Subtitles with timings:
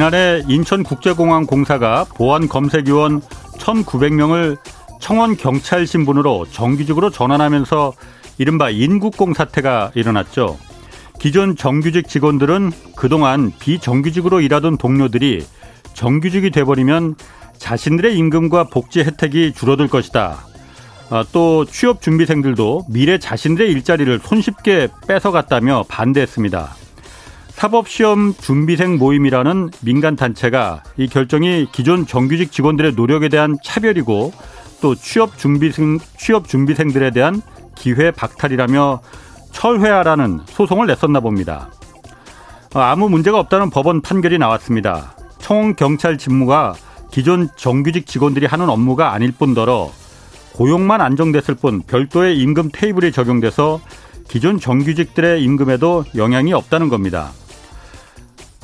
[0.00, 3.20] 지난해 인천국제공항 공사가 보안 검색위원
[3.58, 4.56] 1,900명을
[4.98, 7.92] 청원 경찰 신분으로 정규직으로 전환하면서
[8.38, 10.56] 이른바 인국공 사태가 일어났죠.
[11.18, 15.44] 기존 정규직 직원들은 그동안 비정규직으로 일하던 동료들이
[15.92, 17.16] 정규직이 돼버리면
[17.58, 20.38] 자신들의 임금과 복지 혜택이 줄어들 것이다.
[21.10, 26.79] 아, 또 취업 준비생들도 미래 자신들의 일자리를 손쉽게 뺏어갔다며 반대했습니다.
[27.60, 34.32] 사법시험 준비생 모임이라는 민간 단체가 이 결정이 기존 정규직 직원들의 노력에 대한 차별이고
[34.80, 37.42] 또 취업 준비생 취업 준비생들에 대한
[37.76, 39.02] 기회 박탈이라며
[39.52, 41.70] 철회하라는 소송을 냈었나 봅니다.
[42.72, 45.14] 아무 문제가 없다는 법원 판결이 나왔습니다.
[45.38, 46.72] 청 경찰 직무가
[47.10, 49.90] 기존 정규직 직원들이 하는 업무가 아닐 뿐더러
[50.54, 53.82] 고용만 안정됐을 뿐 별도의 임금 테이블이 적용돼서
[54.28, 57.32] 기존 정규직들의 임금에도 영향이 없다는 겁니다.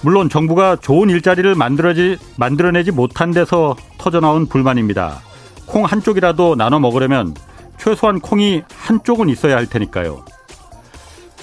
[0.03, 5.21] 물론 정부가 좋은 일자리를 만들어지, 만들어내지 못한 데서 터져나온 불만입니다.
[5.67, 7.35] 콩 한쪽이라도 나눠 먹으려면
[7.79, 10.25] 최소한 콩이 한쪽은 있어야 할 테니까요.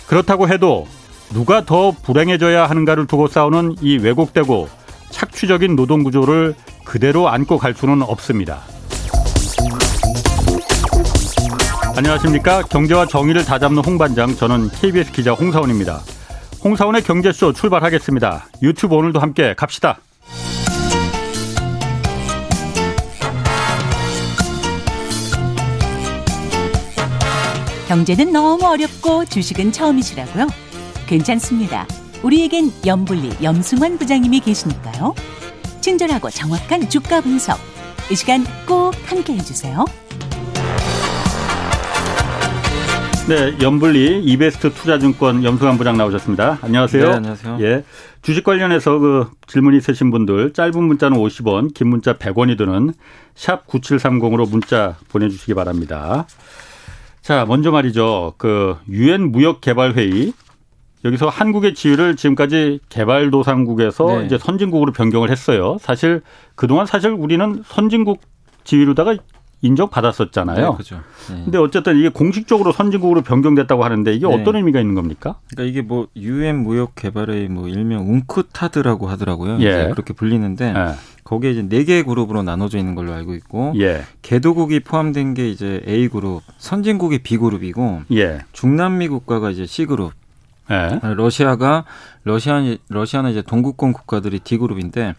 [0.08, 0.88] 그렇다고 해도
[1.34, 4.70] 누가 더 불행해져야 하는가를 두고 싸우는 이 왜곡되고
[5.10, 8.62] 착취적인 노동 구조를 그대로 안고 갈 수는 없습니다.
[11.96, 12.64] 안녕하십니까.
[12.64, 16.02] 경제와 정의를 다잡는 홍반장, 저는 KBS 기자 홍사원입니다.
[16.64, 18.46] 홍사원의 경제쇼 출발하겠습니다.
[18.62, 20.00] 유튜브 오늘도 함께 갑시다.
[27.90, 30.48] 경제는 너무 어렵고 주식은 처음이시라고요?
[31.06, 31.86] 괜찮습니다.
[32.24, 35.14] 우리에겐 염불리 염승환 부장님이 계시니까요.
[35.82, 37.60] 친절하고 정확한 주가 분석.
[38.10, 39.86] 이 시간 꼭 함께 해주세요.
[43.26, 46.60] 네, 염불리 이베스트 투자증권 염승환 부장 나오셨습니다.
[46.62, 47.08] 안녕하세요.
[47.08, 47.58] 네, 안녕하세요.
[47.62, 47.86] 예.
[48.22, 52.94] 주식 관련해서 그 질문 있으신 분들 짧은 문자는 50원, 긴 문자 100원이 드는
[53.34, 56.28] 샵 9730으로 문자 보내 주시기 바랍니다.
[57.22, 58.34] 자, 먼저 말이죠.
[58.38, 60.34] 그 유엔 무역 개발 회의
[61.06, 64.26] 여기서 한국의 지위를 지금까지 개발도상국에서 네.
[64.26, 65.78] 이제 선진국으로 변경을 했어요.
[65.80, 66.22] 사실
[66.56, 68.20] 그동안 사실 우리는 선진국
[68.66, 69.16] 지위로다가
[69.64, 70.72] 인정받았었잖아요.
[70.72, 71.00] 네, 그죠.
[71.32, 71.42] 네.
[71.46, 74.34] 근데 어쨌든 이게 공식적으로 선진국으로 변경됐다고 하는데 이게 네.
[74.34, 75.40] 어떤 의미가 있는 겁니까?
[75.50, 79.54] 그러니까 이게 뭐 유엔 무역 개발의 뭐 일명 웅크타드라고 하더라고요.
[79.62, 79.64] 예.
[79.64, 80.94] 이제 그렇게 불리는데 예.
[81.24, 84.04] 거기에 이제 네 개 그룹으로 나눠져 있는 걸로 알고 있고 예.
[84.22, 88.40] 개도국이 포함된 게 이제 A 그룹, 선진국이 B 그룹이고 예.
[88.52, 90.12] 중남미 국가가 이제 C 그룹,
[90.72, 91.00] 예.
[91.16, 91.86] 러시아가
[92.26, 95.14] 러시아 러시아는 이제 동국권 국가들이 D 그룹인데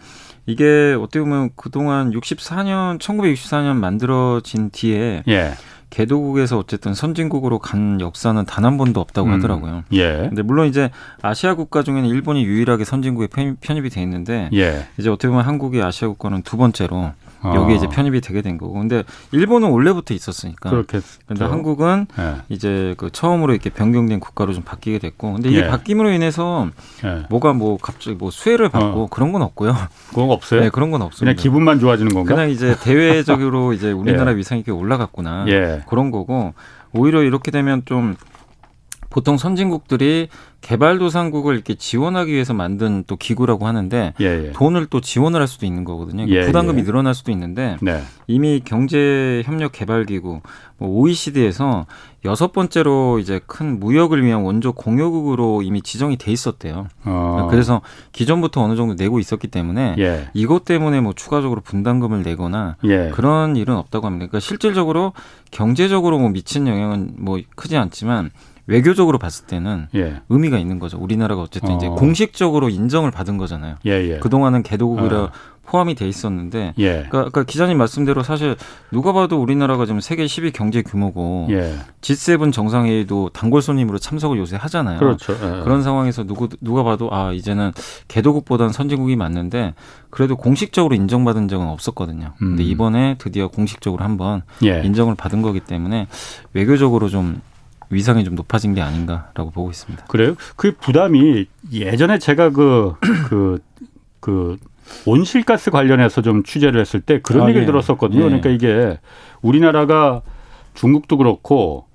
[0.47, 5.53] 이게 어떻게 보면 그동안 64년 1964년 만들어진 뒤에 예.
[5.91, 9.35] 개도국에서 어쨌든 선진국으로 간 역사는 단 한 번도 없다고 음.
[9.35, 9.85] 하더라고요.
[9.93, 10.27] 예.
[10.29, 10.91] 근데 물론 이제
[11.23, 14.87] 아시아 국가 중에는 일본이 유일하게 선진국에 편- 편입이 돼 있는데 예.
[14.99, 17.13] 이제 어떻게 보면 한국이 아시아 국가는 두 번째로 어.
[17.45, 18.75] 여기에 이제 편입이 되게 된 거고.
[18.75, 20.71] 근데 일본은 원래부터 있었으니까.
[20.71, 22.37] 그렇게 근데 한국은 예.
[22.49, 25.35] 이제 그 처음으로 이렇게 변경된 국가로 좀 바뀌게 됐고.
[25.35, 25.69] 근데 이게 예.
[25.69, 26.69] 바뀜으로 인해서
[27.05, 27.27] 예.
[27.29, 29.07] 뭐가 뭐 갑자기 뭐 수혜를 받고 어.
[29.09, 29.75] 그런 건 없고요.
[30.11, 30.61] 그건 없어요.
[30.61, 31.41] 네, 그런 건 그냥 없습니다.
[31.41, 32.35] 기분만 좋아지는 건가?
[32.35, 35.47] 그냥 이제 대외적으로 이제 우리나라 위상이 꽤 올라갔구나.
[35.49, 35.83] 예.
[35.87, 36.55] 그런 거고
[36.93, 38.17] 오히려 이렇게 되면 좀
[39.15, 40.27] 보통 선진국들이
[40.61, 44.25] 개발도상국을 이렇게 지원하기 위해서 만든 또 기구라고 하는데 예.
[44.25, 44.51] 예.
[44.51, 46.27] 돈을 또 지원을 할 수도 있는 거거든요.
[46.27, 46.85] 예, 부담금이 예.
[46.85, 48.03] 늘어날 수도 있는데 네.
[48.27, 50.41] 이미 경제협력개발기구
[50.79, 51.87] 뭐 OECD에서
[52.25, 56.89] 여섯 번째로 이제 큰 무역을 위한 원조 공여국으로 이미 지정이 돼 있었대요.
[57.05, 57.47] 어.
[57.53, 60.29] 그래서 기존부터 어느 정도 내고 있었기 때문에 예.
[60.35, 63.11] 이것 때문에 뭐 추가적으로 분담금을 내거나 예.
[63.15, 64.27] 그런 일은 없다고 합니다.
[64.27, 65.13] 그러니까 실질적으로
[65.53, 68.33] 경제적으로 뭐 미친 영향은 뭐 크지 않지만
[68.67, 70.23] 외교적으로 봤을 때는 예.
[70.29, 70.99] 의미가 있는 거죠.
[70.99, 71.95] 우리나라가 어쨌든 이제 어.
[71.95, 73.77] 공식적으로 인정을 받은 거잖아요.
[73.87, 73.91] 예.
[73.91, 74.19] 예.
[74.19, 75.31] 그동안은 개도국이라 어.
[75.67, 77.07] 포함이 돼 있었는데 예.
[77.09, 78.57] 그러니까 아까 기자님 말씀대로 사실
[78.91, 81.75] 누가 봐도 우리나라가 지금 세계 10위 경제 규모고 예.
[82.01, 84.99] G7 정상회의도 단골 손님으로 참석을 요새 하잖아요.
[84.99, 85.33] 그렇죠.
[85.33, 85.63] 예.
[85.63, 87.73] 그런 상황에서 누구 누가 봐도 아 이제는
[88.09, 89.75] 개도국보다는 선진국이 맞는데
[90.11, 92.35] 그래도 공식적으로 인정받은 적은 없었거든요.
[92.39, 92.69] 근데 음.
[92.69, 94.83] 이번에 드디어 공식적으로 한번 예.
[94.85, 96.09] 인정을 받은 거기 때문에
[96.53, 97.41] 외교적으로 좀
[97.95, 100.05] 위상이 좀 높아진 게 아닌가라고 보고 있습니다.
[100.07, 100.35] 그래요?
[100.57, 102.95] 그 부담이 예전에 제가 그,
[103.29, 103.59] 그,
[104.21, 104.59] 그,
[105.07, 107.67] 온실가스 관련해서 좀 취재를 했을 때 그런 아, 얘기를 예.
[107.67, 108.21] 들었었거든요.
[108.21, 108.25] 예.
[108.27, 108.99] 그러니까 이게
[109.41, 110.23] 우리나라가
[110.75, 111.87] 중국도 그렇고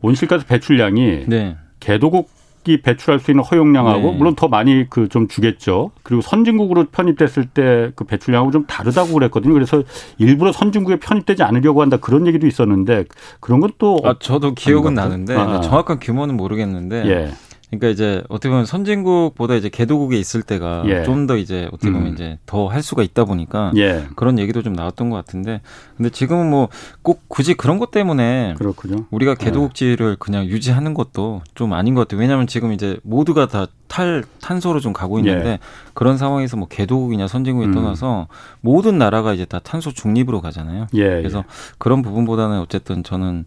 [0.00, 1.56] 온실가스 배출량이 네.
[1.80, 2.30] 개도국
[2.66, 4.16] 이 배출할 수 있는 허용량하고 네.
[4.18, 5.90] 물론 더 많이 그 좀 주겠죠.
[6.02, 9.54] 그리고 선진국으로 편입됐을 때 그 배출량하고 좀 다르다고 그랬거든요.
[9.54, 9.82] 그래서
[10.18, 13.04] 일부러 선진국에 편입되지 않으려고 한다 그런 얘기도 있었는데
[13.40, 15.60] 그런 것도 아 저도 기억은 나는데 아.
[15.60, 17.30] 정확한 규모는 모르겠는데 예.
[17.70, 21.02] 그러니까 이제 어떻게 보면 선진국보다 이제 개도국에 있을 때가 예.
[21.04, 22.14] 좀더 이제 어떻게 보면 음.
[22.14, 24.06] 이제 더 할 수가 있다 보니까 예.
[24.16, 25.60] 그런 얘기도 좀 나왔던 것 같은데
[25.96, 26.68] 근데 지금은 뭐
[27.02, 29.06] 꼭 굳이 그런 것 때문에 그렇군요.
[29.10, 32.20] 우리가 개도국지를 그냥 유지하는 것도 좀 아닌 것 같아요.
[32.20, 35.58] 왜냐하면 지금 이제 모두가 다 탈 탄소로 좀 가고 있는데 예.
[35.94, 37.72] 그런 상황에서 뭐 개도국이냐 선진국에 음.
[37.72, 38.28] 떠나서
[38.60, 40.88] 모든 나라가 이제 다 탄소 중립으로 가잖아요.
[40.92, 41.08] 예.
[41.08, 41.42] 그래서
[41.78, 43.46] 그런 부분보다는 어쨌든 저는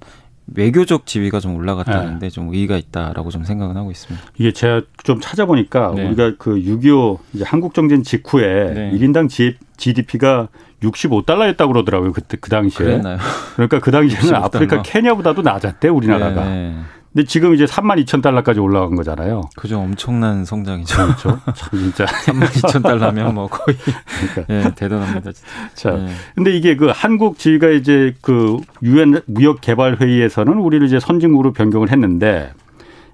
[0.55, 4.25] 외교적 지위가 좀 올라갔다는데 좀 의의가 있다라고 좀 생각은 하고 있습니다.
[4.37, 6.07] 이게 제가 좀 찾아보니까 네.
[6.07, 8.91] 우리가 그 6.25 이제 한국 정전 직후에 네.
[8.93, 9.29] 일 1인당
[9.77, 10.49] GDP가
[10.81, 12.11] 65달러였다고 그러더라고요.
[12.11, 12.85] 그때 그 당시에.
[12.85, 13.17] 그랬나요?
[13.55, 14.81] 그러니까 그 당시에는 65 아프리카.
[14.81, 16.43] 케냐보다도 낮았대 우리나라가.
[16.43, 16.75] 네, 네.
[17.13, 19.41] 근데 지금 이제 3만 2천 달러까지 올라간 거잖아요.
[19.57, 20.95] 그죠 엄청난 성장이죠.
[20.95, 21.39] 그렇죠.
[21.55, 22.05] 참 진짜.
[22.05, 23.77] 3만 2천 달러면 뭐 거의
[24.33, 24.53] 그러니까.
[24.53, 25.31] 예, 대단합니다.
[25.33, 25.51] 진짜.
[25.75, 26.07] 자, 예.
[26.35, 31.91] 근데 이게 그 한국 지위가 이제 그 유엔 무역 개발 회의에서는 우리를 이제 선진국으로 변경을
[31.91, 32.53] 했는데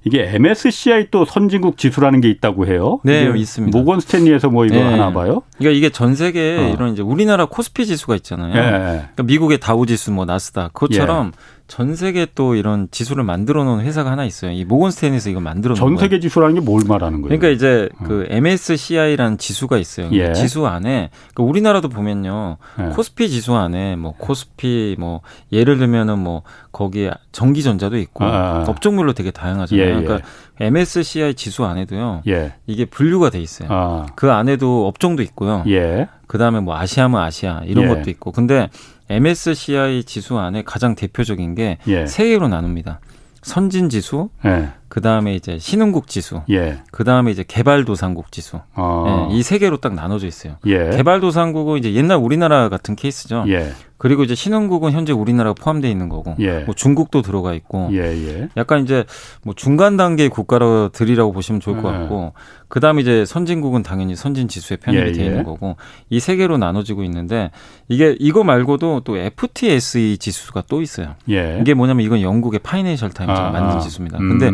[0.07, 2.99] 이게 MSCI 또 선진국 지수라는 게 있다고 해요.
[3.03, 3.77] 네, 있습니다.
[3.77, 4.83] 모건 스탠리에서 뭐 이거 네.
[4.83, 5.43] 하나 봐요.
[5.57, 6.73] 그러니까 이게 전 세계에 어.
[6.73, 8.55] 이런 이제 우리나라 코스피 지수가 있잖아요.
[8.55, 8.59] 예.
[8.59, 8.79] 예.
[8.79, 11.56] 그러니까 미국의 다우 지수, 뭐 나스닥 그것처럼 예.
[11.67, 14.51] 전 세계 또 이런 지수를 만들어 놓은 회사가 하나 있어요.
[14.51, 15.99] 이 모건 스탠에서 이거 만들어 놓은 전 거예요.
[15.99, 17.37] 세계 지수라는 게 뭘 말하는 거예요?
[17.37, 20.09] 그러니까 이제 그 MSCI라는 지수가 있어요.
[20.13, 20.33] 예.
[20.33, 22.57] 지수 안에 그러니까 우리나라도 보면요.
[22.79, 22.83] 예.
[22.95, 25.21] 코스피 지수 안에 뭐 코스피 뭐
[25.51, 28.65] 예를 들면은 뭐 거기에 전기전자도 있고 아, 아.
[28.67, 29.85] 업종별로 되게 다양하잖아요.
[29.85, 30.01] 예, 예.
[30.01, 30.27] 그러니까
[30.59, 32.23] MSCI 지수 안에도요.
[32.27, 32.53] 예.
[32.65, 33.67] 이게 분류가 돼 있어요.
[33.71, 34.05] 아.
[34.15, 35.63] 그 안에도 업종도 있고요.
[35.67, 36.07] 예.
[36.27, 37.87] 그다음에 뭐 아시아면 아시아 이런 예.
[37.89, 38.31] 것도 있고.
[38.31, 38.69] 근데
[39.09, 42.29] MSCI 지수 안에 가장 대표적인 게세 예.
[42.29, 42.99] 개로 나눕니다.
[43.41, 44.69] 선진 지수, 예.
[44.89, 46.79] 그 다음에 이제 신흥국 지수, 예.
[46.91, 48.59] 그 다음에 이제 개발도상국 지수.
[48.75, 49.29] 어.
[49.31, 50.55] 이세 개로 딱 나눠져 있어요.
[50.65, 50.91] 예.
[50.95, 53.43] 개발도상국은 이제 옛날 우리나라 같은 케이스죠.
[53.49, 53.71] 예.
[53.99, 56.59] 그리고 이제 신흥국은 현재 우리나라가 포함되어 있는 거고, 예.
[56.59, 57.97] 뭐 중국도 들어가 있고, 예.
[57.99, 58.47] 예.
[58.55, 59.05] 약간 이제
[59.43, 61.97] 뭐 중간 단계 국가들이라고 보시면 좋을 것 예.
[61.97, 62.33] 같고,
[62.67, 65.27] 그 다음에 이제 선진국은 당연히 선진 지수에 편입이 예, 되어 예.
[65.29, 65.77] 있는 거고,
[66.11, 67.49] 이 세 개로 나눠지고 있는데,
[67.87, 71.15] 이게 이거 말고도 또 FTSE 지수가 또 있어요.
[71.29, 71.57] 예.
[71.61, 73.79] 이게 뭐냐면 이건 영국의 파이낸셜 타임즈가 아, 만든 아.
[73.79, 74.19] 지수입니다.
[74.19, 74.37] 음.
[74.37, 74.51] 근데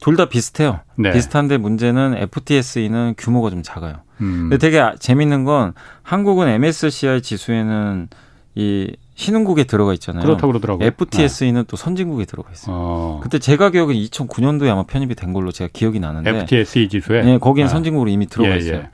[0.00, 0.80] 둘다 비슷해요.
[0.96, 1.12] 네.
[1.12, 3.96] 비슷한데 문제는 FTSE는 규모가 좀 작아요.
[4.20, 4.48] 음.
[4.48, 8.08] 근데 되게 아- 재밌는 건 한국은 MSCI 지수에는
[8.54, 10.22] 이 신흥국에 들어가 있잖아요.
[10.22, 10.86] 그렇다고 그러더라고요.
[10.86, 12.74] FTSE는 또 선진국에 들어가 있어요.
[12.76, 13.20] 어.
[13.22, 17.66] 그때 제가 기억은 2009년도에 아마 편입이 된 걸로 제가 기억이 나는데 FTSE 지수에 네, 거기엔
[17.66, 17.70] 아.
[17.70, 18.76] 선진국으로 이미 들어가 예, 있어요.
[18.76, 18.90] 예.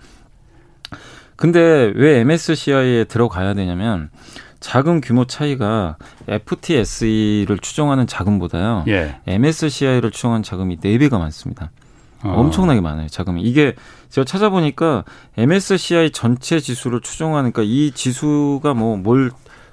[1.37, 4.11] 근데 왜 MSCI에 들어가야 되냐면
[4.62, 5.97] 자금 규모 차이가
[6.29, 8.85] FTSE를 추정하는 자금보다요.
[8.88, 9.17] 예.
[9.26, 11.70] MSCI를 추정하는 자금이 4배가 많습니다.
[12.23, 12.32] 어.
[12.37, 13.43] 엄청나게 많아요, 자금이.
[13.43, 13.75] 이게
[14.09, 15.05] 제가 찾아보니까
[15.37, 19.31] MSCI 전체 지수를 추정하니까 이 지수가 뭐 뭘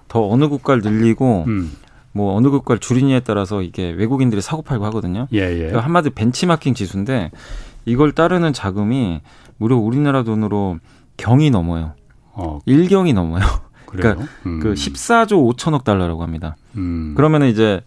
[0.09, 1.71] 더 어느 국가를 늘리고 음.
[2.13, 5.27] 뭐 어느 국가를 줄이냐에 따라서 이게 외국인들이 사고 팔고 하거든요.
[5.33, 5.56] 예, 예.
[5.57, 7.30] 그러니까 한마디로 벤치마킹 지수인데
[7.85, 9.21] 이걸 따르는 자금이
[9.57, 10.80] 무려 우리나라 돈으로
[11.18, 11.94] 경이 넘어요.
[12.33, 13.44] 어, 일경이 넘어요.
[13.89, 14.15] 그래요.
[14.15, 14.59] 그러니까 음.
[14.59, 16.56] 그 14조 5천억 달러라고 합니다.
[16.77, 17.13] 음.
[17.15, 17.81] 그러면은 이제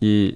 [0.00, 0.34] 이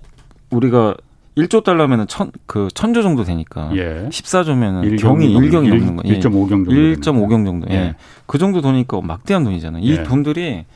[0.50, 0.94] 우리가
[1.36, 4.06] 1조 달러면은 천 그 천조 정도 되니까 예.
[4.10, 6.18] 14조면은 일경이 경이 넘는- 일경이 일- 넘는 거예요.
[6.18, 6.70] 1.5경 정도.
[6.72, 7.66] 1.5경 정도.
[7.70, 7.74] 예.
[7.74, 7.94] 예.
[8.26, 9.82] 그 정도 돈이니까 막대한 돈이잖아요.
[9.82, 10.02] 이 예.
[10.02, 10.66] 돈들이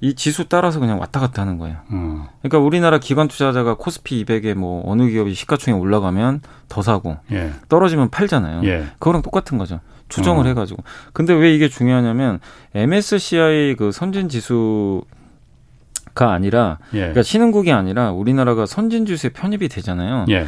[0.00, 1.76] 이 지수 따라서 그냥 왔다 갔다 하는 거예요.
[1.90, 2.28] 어.
[2.40, 7.50] 그러니까 우리나라 기관 투자자가 코스피 200에 뭐 어느 기업이 시가총액 올라가면 더 사고 예.
[7.68, 8.62] 떨어지면 팔잖아요.
[8.64, 8.84] 예.
[9.00, 9.80] 그거랑 똑같은 거죠.
[10.08, 10.48] 추정을 어.
[10.48, 10.82] 해가지고.
[11.12, 12.40] 근데 왜 이게 중요하냐면
[12.74, 15.02] MSCI 그 선진 지수
[16.14, 16.98] 가 아니라 예.
[16.98, 20.26] 그러니까 신흥국이 아니라 우리나라가 선진 지수에 편입이 되잖아요.
[20.30, 20.46] 예.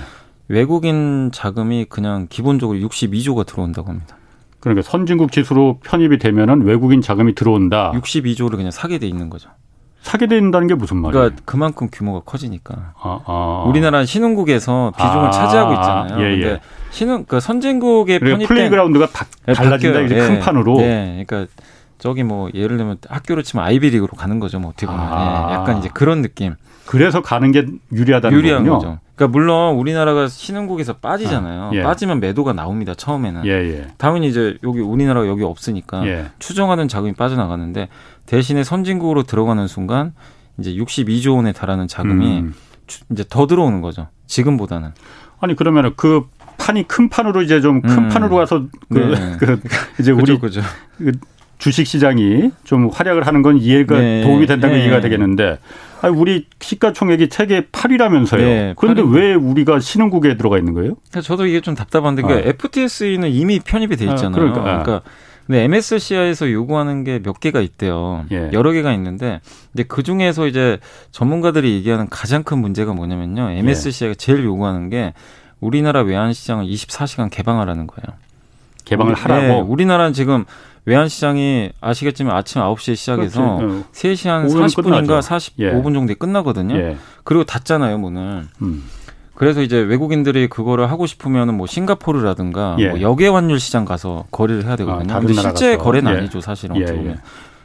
[0.49, 4.17] 외국인 자금이 그냥 기본적으로 62조가 들어온다고 합니다.
[4.59, 7.93] 그러니까 선진국 지수로 편입이 되면은 외국인 자금이 들어온다.
[7.95, 9.49] 62조를 그냥 사게 돼 있는 거죠.
[10.02, 11.12] 사게 된다는 게 무슨 말이에요?
[11.12, 12.92] 그러니까 그만큼 규모가 커지니까.
[13.00, 13.64] 아, 아.
[13.69, 16.21] 우리나라는 신흥국에서 비중을 아, 차지하고 있잖아요.
[16.21, 16.42] 예, 예.
[16.42, 20.07] 근데 신흥 그 그러니까 편입된 플레이그라운드가 다 예, 달라진다 바뀌어요.
[20.07, 20.21] 이제 예.
[20.21, 20.76] 큰 판으로.
[20.78, 21.52] 네, 그러니까
[22.00, 24.59] 저기 뭐 예를 들면 학교로 치면 아이비리그로 가는 거죠.
[24.59, 25.49] 뭐 어떻게 보면 아.
[25.50, 26.54] 예, 약간 이제 그런 느낌.
[26.87, 28.78] 그래서 가는 게 유리하다는 유리한 거군요.
[28.78, 28.99] 거죠.
[29.14, 31.62] 그러니까 물론 우리나라가 신흥국에서 빠지잖아요.
[31.62, 31.83] 아, 예.
[31.83, 32.95] 빠지면 매도가 나옵니다.
[32.95, 33.45] 처음에는.
[33.47, 33.87] 예, 예.
[33.99, 36.26] 당연히 이제 여기 우리나라가 여기 없으니까 예.
[36.40, 37.88] 추정하는 자금이 빠져나가는데
[38.26, 40.14] 대신에 선진국으로 들어가는 순간
[40.59, 42.54] 이제 62조 원에 달하는 자금이 음.
[42.87, 44.09] 주- 이제 더 들어오는 거죠.
[44.26, 44.90] 지금보다는.
[45.40, 46.23] 아니 그러면은 그
[46.59, 48.09] 판이 큰 판으로 이제 좀큰 음.
[48.09, 49.37] 판으로 가서 그, 네.
[49.38, 49.61] 그
[50.00, 50.61] 이제 우리 그죠, 그죠.
[51.61, 54.23] 주식 시장이 좀 활약을 하는 건 이해가 네.
[54.23, 54.87] 도움이 된다는 게 네.
[54.87, 55.59] 이해가 되겠는데
[56.00, 58.38] 아니 우리 시가총액이 세계 8위라면서요.
[58.38, 59.14] 네, 그런데 8위.
[59.14, 60.95] 왜 우리가 신흥국에 들어가 있는 거예요?
[60.95, 64.33] 그러니까 저도 이게 좀 답답한데 그러니까 FTSE는 이미 편입이 돼 아, 있잖아요.
[64.33, 64.62] 그러니까.
[64.62, 65.00] 그러니까,
[65.47, 68.25] 근데 MSCI에서 요구하는 게 몇 개가 있대요.
[68.33, 68.50] 예.
[68.52, 69.40] 여러 개가 있는데
[69.75, 70.79] 이제 그 중에서 이제
[71.11, 73.50] 전문가들이 얘기하는 가장 큰 문제가 뭐냐면요.
[73.52, 73.59] 예.
[73.59, 75.12] MSCI가 제일 요구하는 게
[75.61, 78.17] 우리나라 외환 시장을 24시간 개방하라는 거예요.
[78.87, 79.43] 개방을 우리, 하라고.
[79.43, 80.45] 네, 우리나라는 지금
[80.87, 83.75] 외환 시장이 아시겠지만 아침 9시에 시작해서 그렇지.
[83.75, 83.84] 어.
[83.92, 85.28] 3시 한 오후에는 40분인가 끝나죠.
[85.28, 86.76] 45분 정도에 끝나거든요.
[86.76, 86.96] 예.
[87.25, 88.44] 그리고 닫잖아요, 문을.
[88.62, 88.84] 음.
[89.34, 92.88] 그래서 이제 외국인들이 그거를 하고 싶으면은 뭐 싱가포르라든가 예.
[92.88, 95.14] 뭐 역외 환율 시장 가서 거래를 해야 되거든요.
[95.14, 95.84] 아, 실제 가서.
[95.84, 96.16] 거래는 예.
[96.18, 97.14] 아니죠, 사실은 예, 어떻게 보면.
[97.14, 97.20] 예.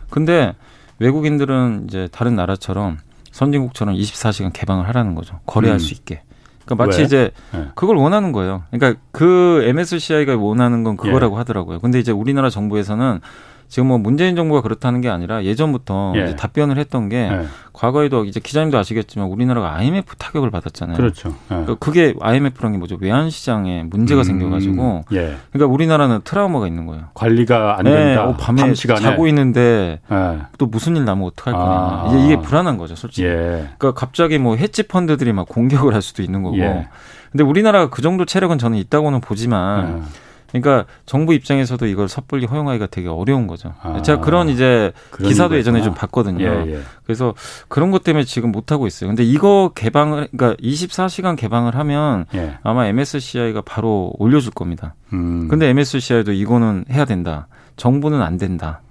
[0.10, 0.54] 근데
[1.00, 2.98] 외국인들은 이제 다른 나라처럼
[3.32, 5.40] 선진국처럼 24시간 개방을 하라는 거죠.
[5.46, 5.80] 거래할 음.
[5.80, 6.22] 수 있게.
[6.66, 7.06] 그러니까 마치 왜?
[7.06, 7.68] 이제 예.
[7.76, 8.64] 그걸 원하는 거예요.
[8.72, 11.80] 그러니까 그 MSCI가 원하는 건 그거라고 하더라고요.
[11.80, 13.22] 근데 이제 우리나라 정부에서는
[13.68, 16.36] 지금 뭐 문재인 정부가 그렇다는 게 아니라 예전부터 예.
[16.36, 17.46] 답변을 했던 게 예.
[17.74, 20.96] 과거에도 이제 기자님도 아시겠지만 우리나라가 IMF 타격을 받았잖아요.
[20.96, 21.30] 그렇죠.
[21.30, 21.34] 예.
[21.48, 22.98] 그러니까 그게 IMF란 게 뭐죠?
[23.00, 25.36] 외환 시장에 문제가 음, 생겨가지고 예.
[25.52, 27.06] 그러니까 우리나라는 트라우마가 있는 거예요.
[27.14, 28.28] 관리가 안 네, 된다.
[28.28, 28.74] 어, 밤에.
[28.74, 30.40] 자고 있는데 예.
[30.58, 31.66] 또 무슨 일 나면 어떡할 거냐.
[31.66, 32.06] 아.
[32.08, 33.28] 이제 이게 불안한 거죠, 솔직히.
[33.28, 33.68] 예.
[33.78, 36.58] 그러니까 갑자기 뭐 헤지 펀드들이 막 공격을 할 수도 있는 거고.
[36.60, 36.88] 예.
[37.32, 40.25] 근데 우리나라가 그 정도 체력은 저는 있다고는 보지만 예.
[40.48, 43.74] 그러니까 정부 입장에서도 이걸 섣불리 허용하기가 되게 어려운 거죠.
[43.82, 44.02] 아.
[44.02, 45.82] 제가 그런 이제 그런 기사도 예전에.
[45.82, 46.44] 좀 봤거든요.
[46.46, 46.80] 예, 예.
[47.04, 47.34] 그래서
[47.68, 49.10] 그런 것 때문에 지금 못 하고 있어요.
[49.10, 52.58] 근데 이거 개방을 그러니까 24시간 개방을 하면 예.
[52.64, 54.96] 아마 MSCI가 바로 올려줄 겁니다.
[55.14, 55.48] 음.
[55.50, 57.48] 근데 MSCI도 이거는 해야 된다.
[57.76, 58.82] 정부는 안 된다.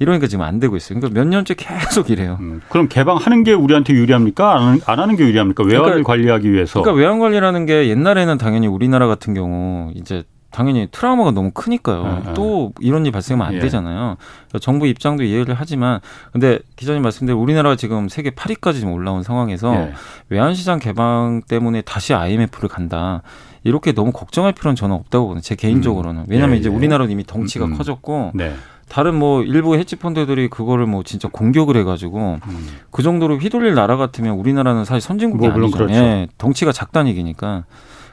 [0.00, 0.98] 이러니까 지금 안 되고 있어요.
[0.98, 2.36] 그러니까 몇 년째 계속 이래요.
[2.40, 4.54] 음, 그럼 개방하는 게 우리한테 유리합니까?
[4.56, 5.62] 안, 하는- 안 하는 게 유리합니까?
[5.62, 6.82] 외환을 그러니까- 관리하기 위해서.
[6.82, 12.04] 그러니까 외환 관리라는 게 옛날에는 당연히 우리나라 같은 경우 이제 당연히 트라우마가 너무 크니까요.
[12.04, 12.34] 네, 네.
[12.34, 13.58] 또 이런 일 발생하면 안 예.
[13.58, 14.16] 되잖아요.
[14.60, 15.98] 정부 입장도 이해를 하지만
[16.32, 19.92] 근데 기자님 말씀대로 우리나라가 지금 세계 8위까지 지금 올라온 상황에서 예.
[20.28, 23.22] 외환 시장 개방 때문에 다시 IMF를 간다.
[23.64, 26.26] 이렇게 너무 걱정할 필요는 저는 없다고 보는 제 개인적으로는.
[26.28, 26.72] 왜냐하면 예, 이제 예.
[26.72, 27.76] 우리나라는 이미 덩치가 음, 음.
[27.76, 28.54] 커졌고 네.
[28.88, 32.68] 다른 뭐 일부 헤지펀드들이 그거를 뭐 진짜 공격을 해가지고 음.
[32.92, 35.76] 그 정도로 휘둘릴 나라 같으면 우리나라는 사실 선진국이 뭐 아니죠.
[35.76, 35.94] 그렇죠.
[35.94, 37.64] 예, 덩치가 작다는 얘기니까.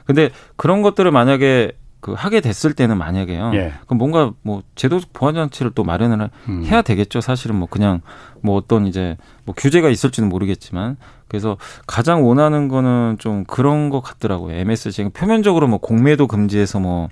[0.06, 1.72] 근데 그런 것들을 만약에
[2.02, 3.52] 그 하게 됐을 때는 만약에요.
[3.54, 3.72] 예.
[3.86, 6.64] 그럼 뭔가 뭐 제도적 보완 장치를 또 마련을 음.
[6.64, 7.20] 해야 되겠죠.
[7.20, 8.02] 사실은 뭐 그냥
[8.40, 10.96] 뭐 어떤 이제 뭐 규제가 있을지는 모르겠지만
[11.28, 11.56] 그래서
[11.86, 14.56] 가장 원하는 거는 좀 그런 것 같더라고요.
[14.56, 17.08] MSC 표면적으로 뭐 공매도 금지해서 뭐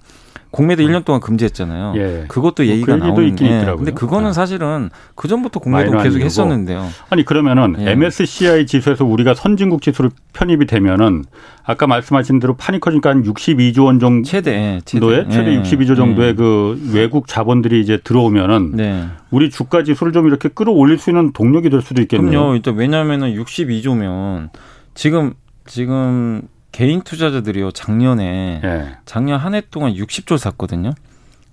[0.50, 1.92] 공매도 1년 동안 금지했잖아요.
[1.97, 2.25] 예.
[2.28, 3.76] 그것도 뭐 얘기가 그 얘기도 나오는데 있긴 있더라고요.
[3.76, 4.33] 근데 그거는 아.
[4.33, 6.21] 사실은 그 전부터 공매도 계속.
[6.21, 6.88] 했었는데요.
[7.09, 7.92] 아니 그러면은 예.
[7.92, 11.25] MSCI 지수에서 우리가 선진국 지수로 편입이 되면은
[11.64, 16.30] 아까 말씀하신 대로 판이 커지니까 한 62조 원 정도의 최대 예, 최대 예, 62조 정도의
[16.30, 16.35] 예.
[16.35, 19.04] 그 외국 자본들이 이제 들어오면은 네.
[19.30, 22.30] 우리 주가 지수를 좀 이렇게 끌어올릴 수 있는 동력이 될 수도 있겠네요.
[22.30, 22.54] 그럼요.
[22.57, 24.49] 일단 왜냐하면은 62조면
[24.95, 25.35] 지금
[25.66, 26.42] 지금
[26.73, 28.97] 개인 투자자들이요 작년에 예.
[29.05, 30.93] 작년 한 해 동안 60조 샀거든요.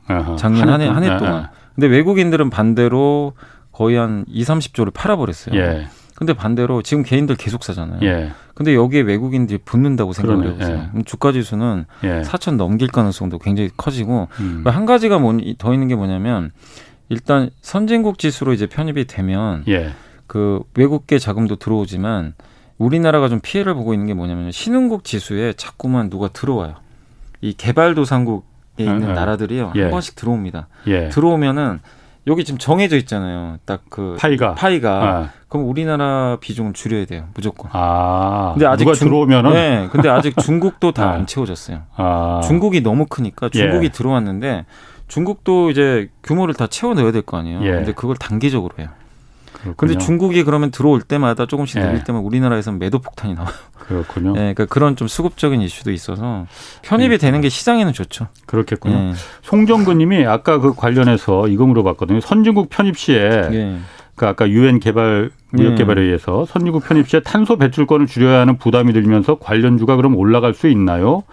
[0.07, 0.35] 아하.
[0.37, 1.49] 작년 한해 한해 예, 동안.
[1.75, 3.33] 근데 외국인들은 반대로
[3.71, 5.55] 거의 한 2, 30조를 팔아버렸어요.
[5.59, 5.87] 예.
[6.15, 7.99] 근데 반대로 지금 개인들 계속 사잖아요.
[8.01, 8.31] 예.
[8.55, 10.89] 근데 여기에 외국인들이 붙는다고 생각을 해보세요.
[10.95, 11.01] 예.
[11.03, 12.21] 주가 지수는 예.
[12.21, 14.63] 4천 넘길 가능성도 굉장히 커지고 음.
[14.65, 16.51] 한 가지가 뭐, 더 있는 게 뭐냐면
[17.09, 19.91] 일단 선진국 지수로 이제 편입이 되면 예.
[20.25, 22.33] 그 외국계 자금도 들어오지만
[22.77, 26.75] 우리나라가 좀 피해를 보고 있는 게 뭐냐면 신흥국 지수에 자꾸만 누가 들어와요.
[27.41, 29.13] 이 개발도상국에 있는 예, 예.
[29.13, 29.81] 나라들이요 예.
[29.83, 30.67] 한 번씩 들어옵니다.
[30.87, 31.09] 예.
[31.09, 31.79] 들어오면은
[32.27, 33.57] 여기 지금 정해져 있잖아요.
[33.65, 34.55] 딱 그 파이가.
[34.55, 34.91] 파이가.
[34.91, 35.29] 아.
[35.47, 37.29] 그럼 우리나라 비중을 줄여야 돼요.
[37.33, 37.69] 무조건.
[37.73, 38.51] 아.
[38.53, 39.87] 근데 아직 누가 중- 들어오면은 네.
[39.91, 41.11] 근데 아직 중국도 다 아.
[41.13, 41.83] 안 채워졌어요.
[41.95, 42.41] 아.
[42.43, 43.89] 중국이 너무 크니까 중국이 예.
[43.89, 44.65] 들어왔는데
[45.07, 47.61] 중국도 이제 규모를 다 채워 넣어야 될 거 아니에요.
[47.63, 47.71] 예.
[47.71, 48.89] 근데 그걸 단계적으로 해요.
[49.75, 51.85] 근데 중국이 그러면 들어올 때마다 조금씩 예.
[51.85, 53.53] 늘릴 때면 우리나라에서는 매도 폭탄이 나와요.
[53.79, 54.31] 그렇군요.
[54.31, 56.45] 예, 그러니까 그런 좀 수급적인 이슈도 있어서
[56.81, 58.27] 편입이 되는 게 시장에는 좋죠.
[58.45, 58.95] 그렇겠군요.
[58.95, 59.13] 예.
[59.43, 62.19] 송정근님이 아까 그 관련해서 이거 물어봤거든요.
[62.19, 63.77] 선진국 편입 시에 예.
[64.15, 65.75] 그 아까 유엔 개발 무역 예.
[65.75, 70.67] 개발에 의해서 선진국 편입 시에 탄소 배출권을 줄여야 하는 부담이 들면서 관련주가 그럼 올라갈 수
[70.67, 71.23] 있나요?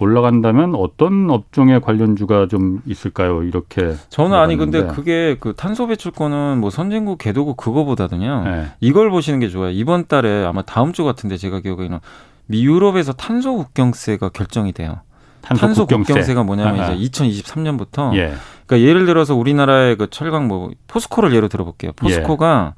[0.00, 3.42] 올라간다면 어떤 업종의 관련주가 좀 있을까요?
[3.42, 4.94] 이렇게 저는 아니 근데 물어봤는데.
[4.94, 8.44] 그게 그 탄소 배출권은 뭐 선진국 개도국 그거보다는요.
[8.44, 8.66] 네.
[8.80, 9.70] 이걸 보시는 게 좋아요.
[9.70, 11.98] 이번 달에 아마 다음 주 같은데 제가 기억에는
[12.46, 15.00] 미 유럽에서 탄소 국경세가 결정이 돼요.
[15.42, 16.12] 탄소, 국경세.
[16.12, 16.92] 국경세가 뭐냐면 아하.
[16.92, 18.34] 이제 2023년부터 예.
[18.66, 21.92] 그러니까 예를 들어서 우리나라의 그 철강 뭐 포스코를 예로 들어볼게요.
[21.96, 22.74] 포스코가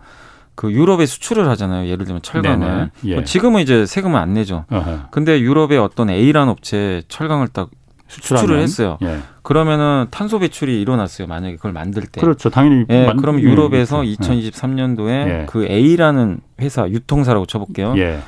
[0.61, 1.89] 그 유럽에 수출을 하잖아요.
[1.89, 2.91] 예를 들면 철강을.
[3.07, 3.25] 예.
[3.25, 4.67] 지금은 이제 세금을 안 내죠.
[4.71, 5.07] 어허.
[5.11, 7.71] 근데 유럽의 어떤 A라는 업체 철강을 딱
[8.09, 8.63] 수출을 수출하면.
[8.63, 8.99] 했어요.
[9.01, 9.21] 예.
[9.43, 11.27] 그러면은 탄소 배출이 일어났어요.
[11.29, 12.21] 만약에 그걸 만들 때.
[12.21, 12.51] 그렇죠.
[12.51, 14.21] 당연히 예, 만- 그럼 예, 유럽에서 그렇죠.
[14.23, 15.47] 2023년도에 예.
[15.49, 17.95] 그 A라는 회사 유통사라고 쳐볼게요.
[17.97, 18.21] 예.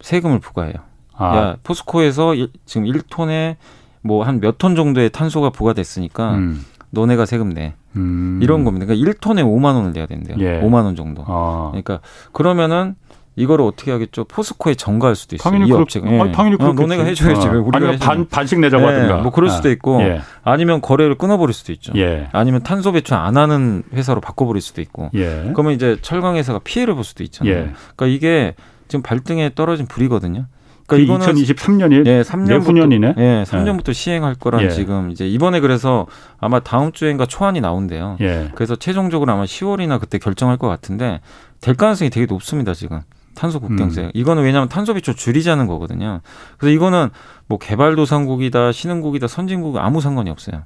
[0.00, 0.74] 세금을 부과해요.
[1.16, 3.54] 아, 야 포스코에서 일- 지금 1톤에
[4.02, 6.64] 뭐 한 몇 톤 정도의 탄소가 부과됐으니까 음.
[6.90, 7.74] 너네가 세금 내.
[7.96, 8.40] 음.
[8.42, 8.86] 이런 겁니다.
[8.86, 10.36] 그러니까 1톤에 5만 원을 내야 된대요.
[10.40, 10.60] 예.
[10.60, 11.24] 5만 원 정도.
[11.26, 12.00] 아, 그러니까
[12.32, 12.94] 그러면은
[13.36, 14.24] 이거를 어떻게 하겠죠?
[14.24, 15.50] 포스코에 전가할 수도 있어요.
[15.50, 16.10] 당연히 이 그렇, 업체가.
[16.10, 16.20] 예.
[16.20, 17.48] 아, 당연히 어, 너네가 해줘야지.
[17.48, 19.16] 왜 우리가 아니면 반, 반씩 내자고 예, 하든가.
[19.18, 20.20] 뭐 그럴 수도 있고 예.
[20.42, 21.92] 아니면 거래를 끊어버릴 수도 있죠.
[21.96, 22.28] 예.
[22.32, 25.10] 아니면 탄소 배출 안 하는 회사로 바꿔버릴 수도 있고.
[25.14, 25.50] 예.
[25.52, 27.54] 그러면 이제 철강 회사가 피해를 볼 수도 있잖아요.
[27.54, 27.72] 예.
[27.94, 28.54] 그러니까 이게
[28.88, 30.46] 지금 발등에 떨어진 불이거든요.
[30.86, 33.14] 그 그러니까 이거는 2023년이 예, 3년부터 내후년이네.
[33.18, 34.70] 예, 3년부터 시행할 거란 예.
[34.70, 36.06] 지금 이제 이번에 그래서
[36.38, 38.16] 아마 다음 주엔가 초안이 나온대요.
[38.20, 38.50] 예.
[38.54, 41.20] 그래서 최종적으로 아마 10월이나 그때 결정할 것 같은데
[41.60, 43.00] 될 가능성이 되게 높습니다 지금
[43.34, 44.02] 탄소 국경세.
[44.02, 44.10] 음.
[44.14, 46.20] 이거는 왜냐하면 탄소 배출 줄이자는 거거든요.
[46.58, 47.10] 그래서 이거는
[47.46, 50.62] 뭐 개발도상국이다, 신흥국이다, 선진국 아무 상관이 없어요.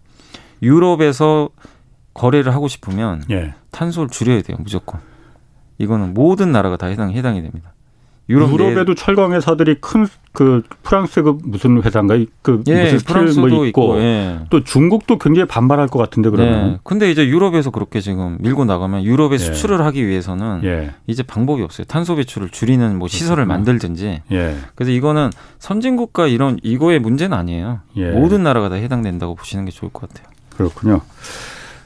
[0.62, 1.48] 유럽에서
[2.14, 3.54] 거래를 하고 싶으면 예.
[3.70, 5.00] 탄소를 줄여야 돼요 무조건.
[5.78, 7.72] 이거는 모든 나라가 다 해당 해당이 됩니다.
[8.30, 12.98] 유럽 내- 유럽 에도 철강 회사들이 큰 그 프랑스 그 무슨 회사인가 그 예, 무슨
[13.00, 14.38] 스틸 프랑스도 뭐 있고, 있고, 예.
[14.48, 16.78] 또 중국도 굉장히 반발할 것 같은데 그러면 네.
[16.84, 19.38] 근데 이제 유럽에서 그렇게 지금 밀고 나가면 유럽에 예.
[19.38, 20.92] 수출을 하기 위해서는 예.
[21.08, 21.84] 이제 방법이 없어요.
[21.86, 23.44] 탄소 배출을 줄이는 뭐 시설을.
[23.44, 24.22] 만들든지.
[24.30, 24.56] 예.
[24.76, 27.80] 그래서 이거는 선진국가 이런 이거의 문제는 아니에요.
[27.96, 28.10] 예.
[28.12, 30.28] 모든 나라가 다 해당된다고 보시는 게 좋을 것 같아요.
[30.56, 31.00] 그렇군요.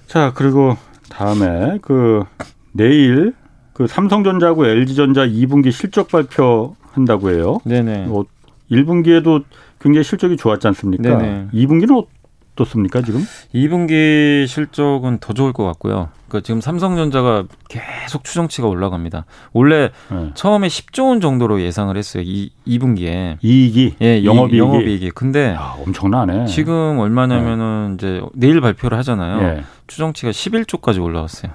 [0.06, 0.76] 자, 그리고
[1.08, 2.24] 다음에 그
[2.72, 3.32] 내일
[3.74, 7.58] 그 삼성전자하고 LG전자 2분기 실적 발표한다고 해요.
[7.64, 8.06] 네네.
[8.06, 8.24] 뭐
[8.70, 9.44] 1분기에도
[9.80, 11.02] 굉장히 실적이 좋았지 않습니까?
[11.02, 11.48] 네네.
[11.52, 12.06] 2분기는
[12.54, 13.20] 어떻습니까, 지금?
[13.52, 16.08] 2분기 실적은 더 좋을 것 같고요.
[16.28, 19.24] 그 지금 삼성전자가 계속 추정치가 올라갑니다.
[19.52, 20.30] 원래 예.
[20.34, 22.22] 처음에 10조 원 정도로 예상을 했어요.
[22.24, 23.38] 이 2분기에.
[23.42, 25.10] 이익이 예, 영업이익이 영업이익이.
[25.10, 26.46] 근데 야, 엄청나네.
[26.46, 29.42] 지금 얼마냐면은 이제 내일 발표를 하잖아요.
[29.42, 29.64] 예.
[29.86, 31.52] 추정치가 11조까지 올라왔어요.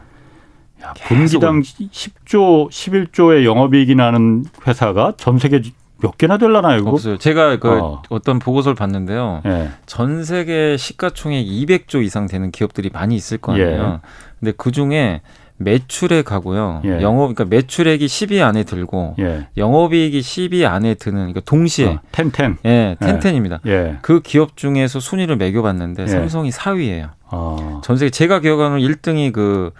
[0.83, 5.61] 야, 분기당 10조, 11조의 영업이익이 나는 회사가 전 세계
[6.01, 6.91] 몇 개나 될라나요, 이거?
[6.91, 7.17] 없어요.
[7.17, 8.01] 제가 그 어.
[8.09, 8.19] 어.
[8.19, 9.41] 떤 보고서를 봤는데요.
[9.45, 9.69] 예.
[9.85, 13.99] 전 세계 시가총액 200조 이상 되는 기업들이 많이 있을 거 아니에요.
[14.39, 15.21] 근데 그 중에
[15.57, 16.81] 매출액 하고요.
[16.85, 17.01] 예.
[17.01, 19.47] 영업 그러니까 매출액이 10위 안에 들고 예.
[19.57, 22.57] 영업이익이 10위 안에 드는 그러니까 동시에 어, 텐텐.
[22.65, 23.59] 예, 텐텐입니다.
[23.67, 23.97] 예.
[24.01, 26.07] 그 기업 중에서 순위를 매겨 봤는데 예.
[26.07, 27.09] 삼성이 4위예요.
[27.25, 27.81] 어.
[27.83, 29.71] 전 세계 제가 기억하는 1등이 그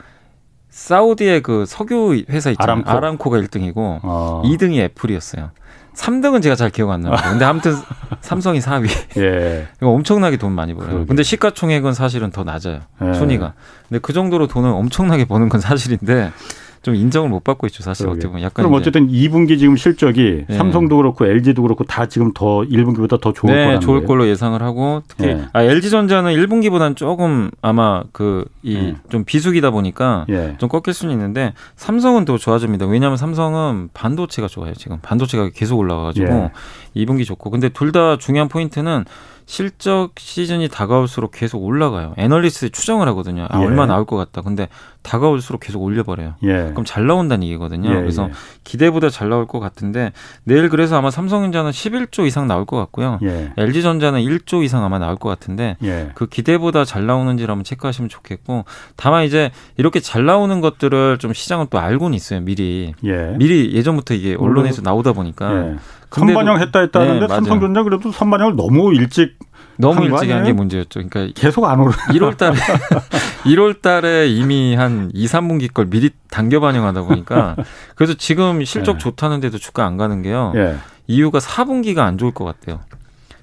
[0.69, 2.84] 사우디의 그 석유 회사 있잖아요.
[2.86, 2.89] 아람코.
[2.91, 3.29] 아람코.
[3.29, 4.41] 가 1등이고 어.
[4.45, 5.51] 2등이 애플이었어요.
[5.95, 7.15] 3등은 제가 잘 기억 안 나요.
[7.29, 7.75] 근데 아무튼
[8.21, 8.89] 삼성이 4위.
[9.19, 9.67] 예.
[9.77, 10.91] 이거 엄청나게 돈 많이 벌어요.
[10.91, 11.08] 그러게.
[11.08, 12.82] 근데 시가총액은 사실은 더 낮아요.
[13.03, 13.13] 예.
[13.13, 13.53] 순위가.
[13.89, 16.32] 근데 그 정도로 돈을 엄청나게 버는 건 사실인데
[16.81, 17.83] 좀 인정을 못 받고 있죠.
[17.83, 18.19] 사실 그러게.
[18.19, 20.53] 어떻게 보면 약간 그럼 어쨌든 2분기 지금 실적이 예.
[20.55, 24.07] 삼성도 그렇고 LG도 그렇고 다 지금 더 1분기보다 더 좋을 네, 거라는 좋을 거예요.
[24.07, 25.41] 걸로 예상을 하고 특히 예.
[25.51, 28.45] 아, LG전자는 1분기보다는 조금 아마 그이
[28.77, 28.97] 음.
[29.09, 30.55] 좀 비수기다 보니까 예.
[30.57, 32.85] 좀 꺾일 수는 있는데 삼성은 더 좋아집니다.
[32.85, 34.73] 왜냐하면 삼성은 반도체가 좋아요.
[34.73, 36.49] 지금 반도체가 계속 올라가가지고
[36.95, 37.05] 예.
[37.05, 39.03] 2분기 좋고 근데 둘 다 중요한 포인트는
[39.49, 42.13] 실적 시즌이 다가올수록 계속 올라가요.
[42.17, 43.47] 애널리스트 추정을 하거든요.
[43.49, 43.65] 아, 예.
[43.65, 44.43] 얼마 나올 것 같다.
[44.43, 44.69] 근데
[45.01, 46.35] 다가올수록 계속 올려버려요.
[46.43, 46.69] 예.
[46.69, 47.89] 그럼 잘 나온다는 얘기거든요.
[47.89, 48.33] 예, 그래서 예.
[48.63, 50.12] 기대보다 잘 나올 것 같은데
[50.43, 53.17] 내일 그래서 아마 삼성전자는 11조 이상 나올 것 같고요.
[53.23, 53.51] 예.
[53.57, 56.12] LG전자는 1조 이상 아마 나올 것 같은데 예.
[56.13, 58.65] 그 기대보다 잘 나오는지를 한번 체크하시면 좋겠고
[58.97, 63.33] 다만 이제 이렇게 잘 나오는 것들을 좀 시장은 또 알고는 있어요 미리 예.
[63.35, 65.75] 미리 예전부터 이게 언론에서 나오다 보니까 예.
[66.11, 67.27] 선반영 했다 했다 하는데 네.
[67.27, 69.37] 삼성전자 그래도 선반영을 너무 일찍
[69.77, 70.51] 너무 일찍 한 게?
[70.53, 71.01] 문제였죠.
[71.07, 71.91] 그러니까 계속 안 오르.
[71.91, 72.57] 1월 달에
[73.45, 77.55] 1월 달에 이미 한 2, 3분기 걸 미리 당겨 반영하다 보니까
[77.95, 78.97] 그래서 지금 실적 네.
[78.99, 80.51] 좋다는데도 주가 안 가는 게요.
[80.55, 80.75] 예.
[81.07, 82.81] 이유가 4분기가 안 좋을 것 같아요.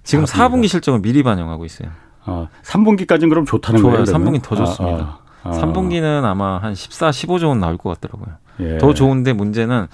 [0.02, 0.50] 지금 4분기가.
[0.50, 1.88] 4분기 실적을 미리 반영하고 있어요.
[2.26, 3.92] 어, 3분기까지는 그럼 좋다는 좋아요.
[3.94, 4.04] 거예요.
[4.04, 4.32] 그러면?
[4.34, 5.04] 3분기 더 좋습니다.
[5.04, 5.52] 아, 아, 아.
[5.52, 8.34] 3분기는 아마 한 14, 15조 원 나올 것 같더라고요.
[8.60, 8.78] 예.
[8.78, 9.86] 더 좋은데 문제는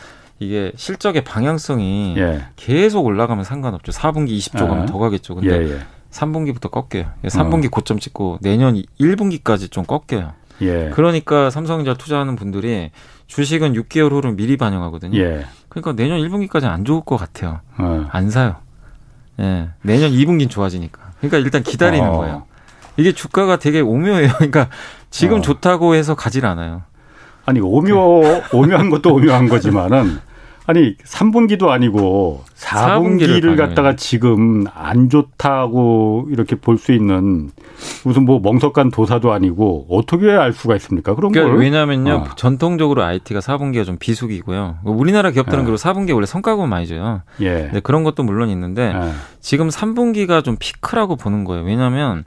[0.42, 2.42] 이게 실적의 방향성이 예.
[2.56, 3.92] 계속 올라가면 상관없죠.
[3.92, 4.86] 4분기 20조 가면 아.
[4.86, 5.38] 더 가겠죠.
[5.42, 5.78] 예, 근데 예.
[6.10, 7.10] 3분기부터 꺾여요.
[7.24, 10.32] 3분기 고점 찍고 내년 1분기까지 좀 꺾여요.
[10.60, 10.90] 예.
[10.92, 12.90] 그러니까 삼성전자 투자하는 분들이
[13.26, 15.18] 주식은 6개월 후를 미리 반영하거든요.
[15.18, 15.46] 예.
[15.68, 17.60] 그러니까 내년 1분기까지 안 좋을 것 같아요.
[17.78, 18.06] 어.
[18.10, 18.56] 안 사요.
[19.40, 19.70] 예.
[19.80, 21.12] 내년 2분기는 좋아지니까.
[21.18, 22.16] 그러니까 일단 기다리는 어.
[22.18, 22.42] 거예요.
[22.96, 24.32] 이게 주가가 되게 오묘해요.
[24.36, 24.68] 그러니까
[25.10, 25.40] 지금 어.
[25.40, 26.82] 좋다고 해서 가질 않아요.
[27.44, 30.20] 아니 오묘 오묘한 것도 오묘한 거지만은
[30.66, 37.50] 아니 3분기도 아니고 4분기를 4분기를 갖다가 지금 안 좋다고 이렇게 볼 수 있는
[38.04, 41.14] 무슨 뭐 멍석간 도사도 아니고 어떻게 알 수가 있습니까?
[41.14, 42.12] 그런 그러니까 걸 왜냐면요.
[42.12, 42.24] 어.
[42.36, 44.78] 전통적으로 IT가 4분기가 좀 비수기고요.
[44.84, 45.62] 우리나라 기업들은 어.
[45.64, 47.22] 그리고 4분기에 원래 성과급을 많이 줘요.
[47.40, 47.70] 예.
[47.72, 49.12] 네, 그런 것도 물론 있는데 예.
[49.40, 51.64] 지금 3분기가 좀 피크라고 보는 거예요.
[51.64, 52.24] 왜냐하면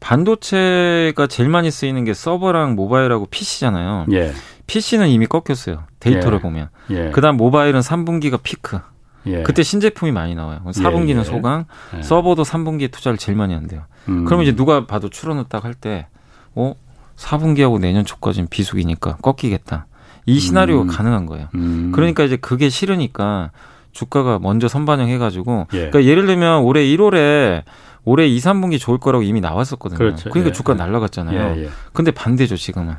[0.00, 4.06] 반도체가 제일 많이 쓰이는 게 서버랑 모바일하고 PC잖아요.
[4.12, 4.32] 예.
[4.68, 5.84] PC는 이미 꺾였어요.
[5.98, 6.42] 데이터를 예.
[6.42, 6.68] 보면.
[6.90, 7.10] 예.
[7.10, 8.78] 그다음 모바일은 3분기가 피크.
[9.26, 9.42] 예.
[9.42, 10.60] 그때 신제품이 많이 나와요.
[10.64, 11.24] 4분기는 예.
[11.24, 11.64] 소강,
[11.96, 12.02] 예.
[12.02, 13.82] 서버도 3분기에 투자를 제일 많이 한대요.
[14.08, 14.24] 음.
[14.24, 16.06] 그러면 이제 누가 봐도 추론을 딱할 때,
[16.54, 16.74] 어?
[17.16, 19.86] 4분기하고 내년 초까지는 비수기니까 꺾이겠다.
[20.26, 20.88] 이 시나리오가 음.
[20.88, 21.48] 가능한 거예요.
[21.54, 21.90] 음.
[21.92, 23.50] 그러니까 이제 그게 싫으니까
[23.92, 25.76] 주가가 먼저 선반영해가지고 예.
[25.76, 27.62] 그러니까 예를 들면 올해 1월에
[28.04, 29.98] 올해 2, 3분기 좋을 거라고 이미 나왔었거든요.
[29.98, 30.30] 그렇죠.
[30.30, 30.52] 그러니까 예.
[30.52, 30.76] 주가 예.
[30.76, 31.56] 날라갔잖아요.
[31.56, 31.68] 예, 예.
[31.92, 32.94] 근데 반대죠 지금은.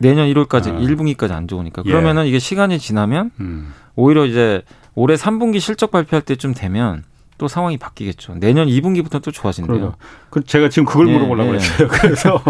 [0.00, 0.80] 내년 1월까지 아.
[0.80, 1.90] 1분기까지 안 좋으니까 예.
[1.90, 3.72] 그러면은 이게 시간이 지나면 음.
[3.94, 4.62] 오히려 이제
[4.94, 7.04] 올해 3분기 실적 발표할 때쯤 되면
[7.38, 8.34] 또 상황이 바뀌겠죠.
[8.38, 9.94] 내년 2분기부터 또 좋아진대요.
[10.28, 11.54] 그 제가 지금 그걸 예, 물어보려고 예.
[11.54, 11.88] 했어요.
[11.92, 12.42] 그래서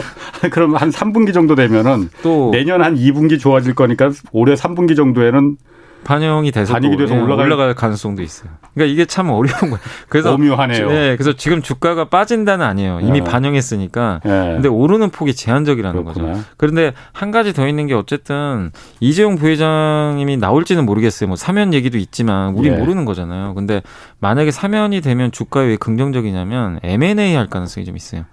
[0.50, 5.56] 그럼 한 3분기 정도 되면은 또 내년 한 2분기 좋아질 거니까 올해 3분기 정도에는
[6.04, 7.46] 반영이 돼서 반영이 돼서 예, 올라갈...
[7.46, 8.50] 올라갈 가능성도 있어요.
[8.74, 9.78] 그러니까 이게 참 어려운 거예요.
[10.08, 10.88] 그래서 오묘하네요.
[10.88, 13.00] 네, 그래서 지금 주가가 빠진다는 아니에요.
[13.00, 13.24] 이미 네.
[13.24, 14.20] 반영했으니까.
[14.24, 14.30] 네.
[14.30, 16.32] 근데 오르는 폭이 제한적이라는 그렇구나.
[16.32, 16.44] 거죠.
[16.56, 21.28] 그런데 한 가지 더 있는 게 어쨌든 이재용 부회장님이 나올지는 모르겠어요.
[21.28, 22.76] 뭐 사면 얘기도 있지만 우리 네.
[22.76, 23.54] 모르는 거잖아요.
[23.54, 23.82] 근데
[24.18, 28.24] 만약에 사면이 되면 주가에 왜 긍정적이냐면 M&A 할 가능성이 좀 있어요.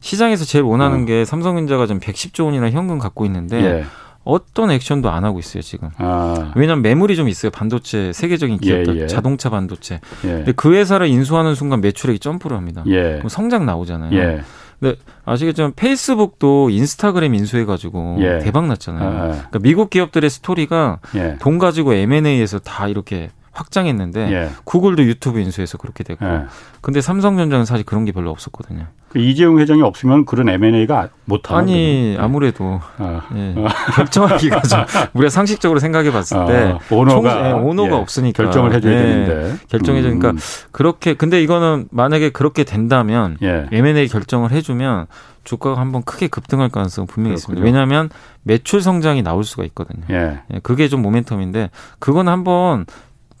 [0.00, 1.04] 시장에서 제일 원하는 어.
[1.06, 3.84] 게 삼성전자가 좀 110조 원이나 현금 갖고 있는데 예.
[4.28, 5.88] 어떤 액션도 안 하고 있어요 지금.
[5.96, 6.52] 아.
[6.54, 9.06] 왜냐하면 매물이 좀 있어요 반도체 세계적인 기업들 예, 예.
[9.06, 10.00] 자동차 반도체.
[10.24, 10.28] 예.
[10.28, 12.84] 근데 그 회사를 인수하는 순간 매출액이 점프를 합니다.
[12.88, 13.22] 예.
[13.28, 14.12] 성장 나오잖아요.
[14.18, 14.42] 예.
[14.78, 18.38] 근데 아시겠지만 페이스북도 인스타그램 인수해가지고 예.
[18.40, 19.08] 대박 났잖아요.
[19.08, 19.28] 아, 아.
[19.28, 21.00] 그러니까 미국 기업들의 스토리가
[21.40, 24.50] 돈 가지고 M&A에서 다 이렇게 확장했는데 예.
[24.64, 26.42] 구글도 유튜브 인수해서 그렇게 됐고 예.
[26.80, 28.86] 근데 삼성전자는 사실 그런 게 별로 없었거든요.
[29.08, 32.24] 그 이재용 회장이 없으면 그런 M&A가 못 하는 아니 거죠.
[32.24, 33.22] 아무래도 어.
[33.34, 33.54] 예.
[33.56, 33.66] 어.
[33.96, 36.78] 결정하기가 좀 우리가 상식적으로 생각해 봤을 때 어.
[36.90, 37.92] 오너가 총, 예, 오너가 예.
[37.94, 38.98] 없으니까 결정을 해줘야 예.
[38.98, 40.36] 되는데 결정해 주니까 음.
[40.36, 45.06] 그러니까 그렇게 근데 이거는 만약에 그렇게 된다면 M&A 결정을 해주면
[45.44, 47.54] 주가가 한번 크게 급등할 가능성은 분명히 그렇군요.
[47.60, 47.64] 있습니다.
[47.64, 48.10] 왜냐하면
[48.42, 50.04] 매출 성장이 나올 수가 있거든요.
[50.10, 50.40] 예.
[50.62, 52.84] 그게 좀 모멘텀인데 그건 한번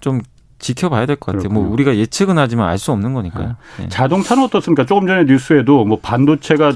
[0.00, 0.20] 좀
[0.58, 1.50] 지켜봐야 될 것 같아요.
[1.52, 3.56] 뭐 우리가 예측은 하지만 알 수 없는 거니까요.
[3.78, 3.88] 네.
[3.88, 4.84] 자동차는 어떻습니까?
[4.86, 6.72] 조금 전에 뉴스에도 뭐 반도체가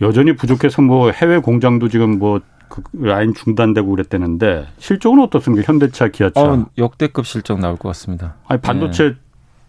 [0.00, 5.64] 여전히 부족해서 뭐 해외 공장도 지금 뭐 그 라인 중단되고 그랬다는데 실적은 어떻습니까?
[5.66, 6.38] 현대차, 기아차.
[6.42, 8.34] 어, 역대급 실적 나올 것 같습니다.
[8.46, 9.16] 아니 반도체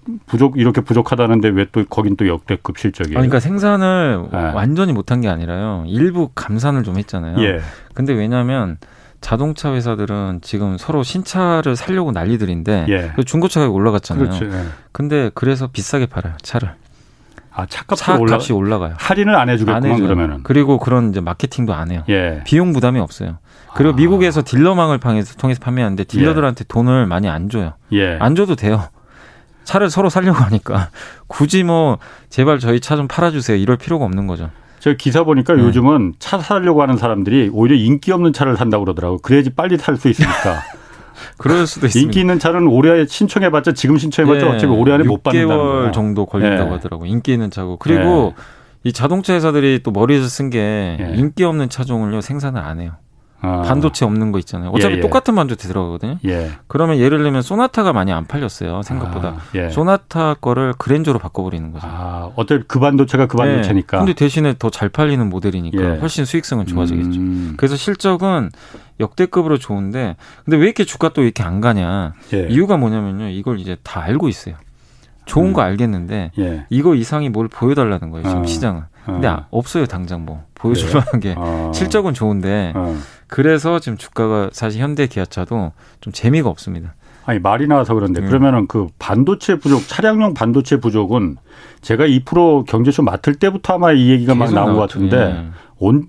[0.05, 0.15] 네.
[0.25, 3.17] 부족 이렇게 부족하다는데 왜 또 거긴 또 역대급 실적이에요?
[3.19, 4.37] 아니, 그러니까 생산을 네.
[4.51, 5.85] 완전히 못한 게 아니라요.
[5.87, 7.39] 일부 감산을 좀 했잖아요.
[7.41, 7.61] 예.
[7.93, 8.75] 근데 왜냐하면
[9.21, 13.11] 자동차 회사들은 지금 서로 신차를 살려고 난리들인데 예.
[13.15, 14.25] 그 중고차 가격이 올라갔잖아요.
[14.29, 14.45] 그렇죠.
[14.45, 14.63] 예.
[14.91, 16.71] 근데 그래서 비싸게 팔아요 차를.
[17.51, 18.35] 아 차값이 차 올라...
[18.35, 18.93] 값이 올라가요.
[18.97, 20.43] 할인을 안 해주겠구만 안 그러면은.
[20.43, 22.03] 그리고 그런 이제 마케팅도 안 해요.
[22.09, 22.41] 예.
[22.45, 23.39] 비용 부담이 없어요.
[23.75, 23.95] 그리고 아.
[23.97, 26.65] 미국에서 딜러망을 통해서 통해서 판매하는데 딜러들한테 예.
[26.67, 27.73] 돈을 많이 안 줘요.
[27.91, 28.17] 예.
[28.19, 28.87] 안 줘도 돼요.
[29.65, 30.89] 차를 서로 살려고 하니까
[31.27, 31.97] 굳이 뭐
[32.29, 34.49] 제발 저희 차 좀 팔아주세요 이럴 필요가 없는 거죠.
[34.79, 35.63] 저 기사 보니까 네.
[35.63, 39.17] 요즘은 차 사려고 하는 사람들이 오히려 인기 없는 차를 산다고 그러더라고.
[39.19, 40.61] 그래야지 빨리 탈 수 있으니까.
[41.37, 42.05] 그럴 수도 있습니다.
[42.05, 44.55] 인기 있는 차는 올해 신청해봤자 지금 신청해봤자 네.
[44.55, 45.63] 어차피 올해 안에 못 받는다는 거.
[45.63, 46.75] 6개월 정도 걸린다고 네.
[46.75, 47.05] 하더라고.
[47.05, 47.77] 인기 있는 차고.
[47.77, 48.43] 그리고 네.
[48.85, 51.13] 이 자동차 회사들이 또 머리에서 쓴게 네.
[51.15, 52.93] 인기 없는 차종을요 생산을 안 해요.
[53.41, 53.61] 아.
[53.61, 54.69] 반도체 없는 거 있잖아요.
[54.71, 55.01] 어차피 예, 예.
[55.01, 56.17] 똑같은 반도체 들어가거든요.
[56.25, 56.51] 예.
[56.67, 58.81] 그러면 예를 들면 소나타가 많이 안 팔렸어요.
[58.83, 59.27] 생각보다.
[59.29, 59.69] 아, 예.
[59.69, 61.87] 소나타 거를 그랜저로 바꿔버리는 거죠.
[61.89, 63.97] 아, 어차피 그 반도체가 그 반도체니까.
[63.97, 63.99] 네.
[64.05, 65.99] 근데 대신에 더 잘 팔리는 모델이니까 예.
[65.99, 67.19] 훨씬 수익성은 좋아지겠죠.
[67.19, 67.53] 음.
[67.57, 68.49] 그래서 실적은
[68.99, 72.13] 역대급으로 좋은데 근데 왜 이렇게 주가 또 이렇게 안 가냐.
[72.33, 72.47] 예.
[72.49, 73.29] 이유가 뭐냐면요.
[73.29, 74.55] 이걸 이제 다 알고 있어요.
[75.25, 75.53] 좋은 음.
[75.53, 76.31] 거 알겠는데
[76.69, 78.27] 이거 이상이 뭘 보여달라는 거예요.
[78.27, 78.45] 지금 아.
[78.45, 78.81] 시장은.
[79.05, 79.45] 근데 어.
[79.51, 81.71] 없어요 당장 뭐 보여줄 만한 게 어.
[81.73, 82.95] 실적은 좋은데 어.
[83.27, 86.95] 그래서 지금 주가가 사실 현대 기아차도 좀 재미가 없습니다.
[87.25, 88.27] 아니 말이 나와서 그런데 음.
[88.27, 91.37] 그러면은 그 반도체 부족 차량용 반도체 부족은
[91.81, 95.45] 제가 2% 경제쇼 맡을 때부터 아마 이 얘기가 막 나온 것 같은데 예.
[95.77, 96.07] 온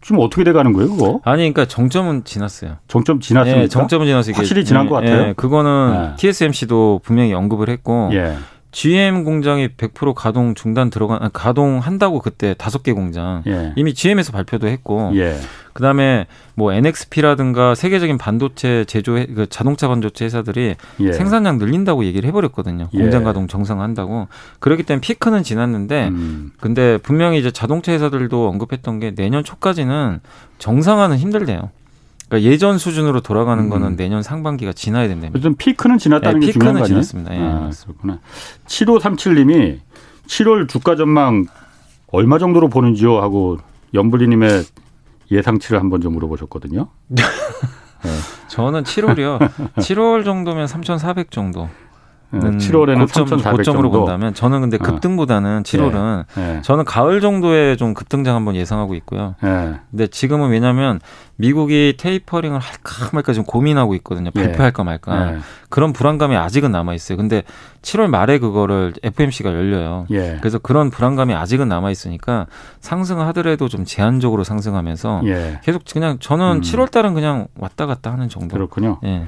[0.00, 1.20] 지금 어떻게 돼가는 거예요, 그거?
[1.24, 2.76] 아니, 그러니까 정점은 지났어요.
[2.86, 3.62] 정점 지났습니까?
[3.64, 4.34] 예, 정점은 지났어요.
[4.36, 5.28] 확실히 지난 예, 것 같아요.
[5.28, 6.16] 예, 그거는 네.
[6.16, 8.36] TSMC도 분명히 언급을 했고 예.
[8.70, 13.72] GM 공장이 100% 가동 중단 들어간 아, 가동한다고 그때 다섯 개 공장 예.
[13.76, 15.36] 이미 GM에서 발표도 했고 예.
[15.72, 21.12] 그다음에 뭐 NXP라든가 세계적인 반도체 제조 그 자동차 반도체 회사들이 예.
[21.12, 22.98] 생산량 늘린다고 얘기를 해버렸거든요 예.
[22.98, 24.28] 공장 가동 정상화한다고
[24.60, 26.50] 그렇기 때문에 피크는 지났는데 음.
[26.60, 30.20] 근데 분명히 이제 자동차 회사들도 언급했던 게 내년 초까지는
[30.58, 31.70] 정상화는 힘들대요.
[32.28, 33.70] 그러니까 예전 수준으로 돌아가는 음.
[33.70, 35.32] 거는 내년 상반기가 지나야 된다면.
[35.34, 37.00] 어쨌든 피크는 지났다는 네, 게 중요한 거 아니에요?
[37.02, 37.34] 지났습니다.
[37.34, 38.20] 예, 아, 그렇구나.
[38.66, 39.78] 7537님이
[40.26, 41.46] 7월 주가 전망
[42.08, 43.58] 얼마 정도로 보는지요 하고
[43.94, 44.64] 연불리님의
[45.30, 46.88] 예상치를 한번 좀 물어보셨거든요.
[47.08, 47.22] 네.
[48.48, 49.38] 저는 7월이요.
[49.76, 51.68] 7월 정도면 3,400 정도.
[52.30, 53.98] 는 7월에는 고점, 3,400 고점으로 정도.
[54.00, 54.82] 본다면 저는 근데 어.
[54.82, 56.60] 급등보다는 7월은 예.
[56.62, 59.34] 저는 가을 정도에 좀 급등장 한번 예상하고 있고요.
[59.44, 59.76] 예.
[59.90, 61.00] 근데 지금은 왜냐하면
[61.36, 64.30] 미국이 테이퍼링을 할까 말까 지금 고민하고 있거든요.
[64.36, 64.42] 예.
[64.42, 65.32] 발표할까 말까.
[65.32, 65.38] 예.
[65.70, 67.16] 그런 불안감이 아직은 남아 있어요.
[67.16, 67.44] 근데
[67.80, 70.04] 7월 말에 그거를 FMC가 열려요.
[70.10, 70.36] 예.
[70.40, 72.46] 그래서 그런 불안감이 아직은 남아 있으니까
[72.80, 75.60] 상승을 하더라도 좀 제한적으로 상승하면서 예.
[75.64, 76.60] 계속 그냥 저는 음.
[76.60, 78.54] 7월 달은 그냥 왔다 갔다 하는 정도.
[78.54, 78.98] 그렇군요.
[79.04, 79.24] 예.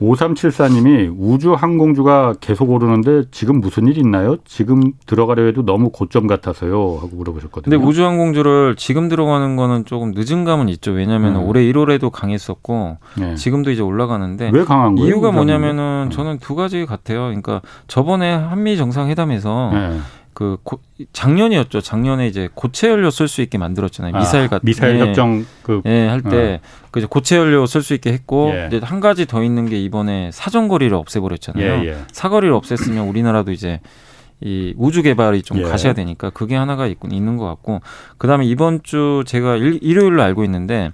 [0.00, 4.36] 5374님이 우주 항공주가 계속 오르는데 지금 무슨 일 있나요?
[4.44, 6.74] 지금 들어가려 해도 너무 고점 같아서요.
[6.74, 7.70] 하고 물어보셨거든요.
[7.70, 10.90] 근데 우주 항공주를 지금 들어가는 거는 조금 늦은 감은 있죠.
[10.92, 11.44] 왜냐하면 음.
[11.44, 13.34] 올해 1월에도 강했었고 예.
[13.36, 15.08] 지금도 이제 올라가는데 왜 강한 거예요?
[15.08, 16.16] 이유가 우주 뭐냐면은 항공주?
[16.16, 17.20] 저는 두 가지 같아요.
[17.26, 19.98] 그러니까 저번에 한미 정상회담에서 예.
[20.34, 20.80] 그 고,
[21.12, 21.80] 작년이었죠.
[21.80, 24.14] 작년에 이제 고체 연료 쓸 수 있게 만들었잖아요.
[24.14, 25.00] 아, 미사일 같은 미사일 예.
[25.00, 28.66] 협정 그 예, 할때그 고체 연료 쓸 수 있게 했고 예.
[28.66, 31.84] 이제 한 가지 더 있는 게 이번에 사정거리를 없애버렸잖아요.
[31.84, 31.98] 예, 예.
[32.12, 33.80] 사거리를 없앴으면 우리나라도 이제
[34.40, 35.62] 이 우주 개발이 좀 예.
[35.62, 37.80] 가셔야 되니까 그게 하나가 있, 있는 것 같고
[38.18, 40.90] 그다음에 이번 주 제가 일, 일요일로 알고 있는데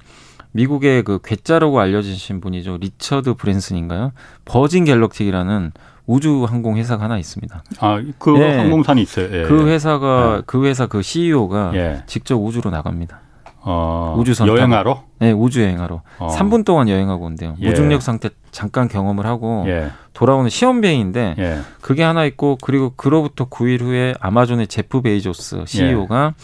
[0.52, 4.12] 미국의 그 괴짜라고 알려지신 분이죠 리처드 브랜슨인가요?
[4.44, 5.72] 버진 갤럭틱이라는
[6.10, 7.62] 우주 항공 회사가 하나 있습니다.
[7.78, 8.56] 아, 그 예.
[8.58, 9.26] 항공사가 있어요.
[9.32, 9.42] 예.
[9.44, 12.02] 그 회사가 그 회사 그 CEO가 예.
[12.06, 13.20] 직접 우주로 나갑니다.
[13.62, 16.28] 어, 우주선 여행하러 네, 우주 여행하러 어.
[16.28, 17.54] 3분 동안 여행하고 온대요.
[17.60, 17.68] 예.
[17.68, 19.90] 무중력 상태 잠깐 경험을 하고 예.
[20.14, 21.58] 돌아오는 시험 비행인데 예.
[21.80, 26.34] 그게 하나 있고 그리고 그로부터 9일 후에 아마존의 제프 베이조스 CEO가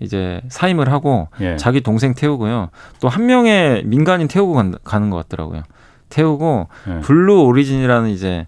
[0.00, 1.56] 이제 사임을 하고 예.
[1.56, 2.68] 자기 동생 태우고요.
[3.00, 5.62] 또 한 명의 민간인 태우고 간- 가는 것 같더라고요.
[6.10, 7.00] 태우고 예.
[7.00, 8.46] 블루 오리진이라는 이제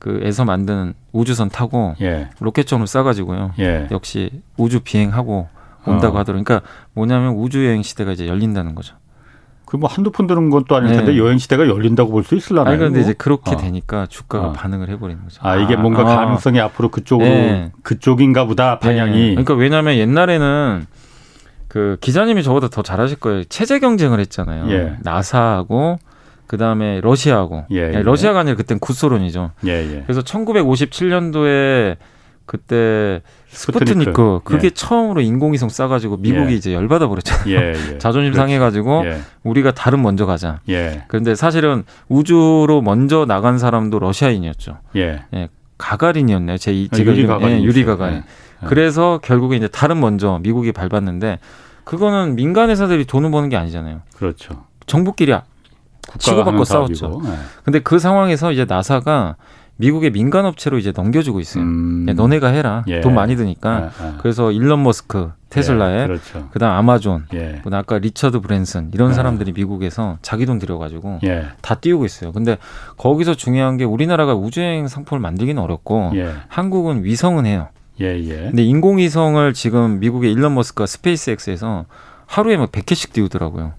[0.00, 2.28] 그에서 만드는 우주선 타고 예.
[2.40, 3.52] 로켓점을 쏴가지고요.
[3.60, 3.86] 예.
[3.92, 5.48] 역시 우주 비행하고
[5.86, 6.20] 온다고 어.
[6.20, 6.42] 하더라고요.
[6.44, 8.96] 그러니까 뭐냐면 우주 여행 시대가 이제 열린다는 거죠.
[9.66, 11.18] 그 뭐 한두 푼 드는 것도 아닐 텐데 네.
[11.18, 12.76] 여행 시대가 열린다고 볼 수 있을라나요?
[12.76, 13.56] 그런데 이제 그렇게 어.
[13.56, 14.52] 되니까 주가가 어.
[14.52, 15.38] 반응을 해버리는 거죠.
[15.44, 16.16] 아, 이게 뭔가 아.
[16.16, 17.70] 가능성이 앞으로 그쪽으로 네.
[17.84, 19.12] 그쪽인가 보다 방향이.
[19.16, 19.28] 네.
[19.30, 20.86] 그러니까 왜냐하면 옛날에는
[21.68, 23.44] 그 기자님이 저보다 더 잘하실 거예요.
[23.44, 24.70] 체제 경쟁을 했잖아요.
[24.72, 24.96] 예.
[25.02, 26.00] 나사하고
[26.50, 28.02] 그 다음에 러시아하고 예, 아니, 예.
[28.02, 29.52] 러시아가 아니라 그땐 구소련이죠.
[29.66, 30.02] 예, 예.
[30.04, 31.96] 그래서 1957년도에
[32.44, 33.92] 그때 스푸트니크.
[33.94, 34.70] 스푸트니크 그게 예.
[34.70, 36.56] 처음으로 인공위성 쏴가지고 미국이 예.
[36.56, 37.54] 이제 열받아 버렸잖아요.
[37.56, 37.98] 예, 예.
[38.02, 38.36] 자존심 그렇지.
[38.36, 39.20] 상해가지고 예.
[39.44, 40.58] 우리가 다른 먼저 가자.
[40.68, 41.04] 예.
[41.06, 44.78] 그런데 사실은 우주로 먼저 나간 사람도 러시아인이었죠.
[44.96, 45.20] 예.
[45.78, 46.58] 가가린이었네요.
[46.58, 47.84] 제 이- 아, 제가 유리 가가린 예, 유리.
[47.84, 48.16] 가가린.
[48.16, 48.22] 예.
[48.64, 48.66] 예.
[48.66, 51.38] 그래서 결국에 이제 다른 먼저 미국이 밟았는데
[51.84, 54.00] 그거는 민간 회사들이 돈을 버는 게 아니잖아요.
[54.16, 54.64] 그렇죠.
[54.86, 55.32] 정부끼리
[56.18, 57.20] 치고받고 싸웠죠.
[57.24, 57.30] 예.
[57.64, 59.36] 근데 그 상황에서 이제 나사가
[59.80, 61.64] 미국의 민간 업체로 이제 넘겨주고 있어요.
[61.64, 62.06] 음.
[62.08, 62.84] 야, 너네가 해라.
[62.86, 63.00] 예.
[63.00, 63.90] 돈 많이 드니까.
[64.00, 64.12] 예, 예.
[64.18, 66.48] 그래서 일론 머스크, 테슬라에 예, 그렇죠.
[66.52, 67.60] 그다음 아마존, 예.
[67.64, 69.14] 그다음 아까 리처드 브랜슨 이런 예.
[69.14, 71.46] 사람들이 미국에서 자기 돈 들여가지고 예.
[71.62, 72.32] 다 띄우고 있어요.
[72.32, 72.58] 근데
[72.98, 76.34] 거기서 중요한 게 우리나라가 우주여행 상품을 만들기는 어렵고 예.
[76.48, 77.68] 한국은 위성은 해요.
[78.02, 78.36] 예, 예.
[78.36, 81.86] 근데 인공위성을 지금 미국의 일론 머스크가 스페이스X에서
[82.26, 83.72] 하루에 막 100개씩 띄우더라고요.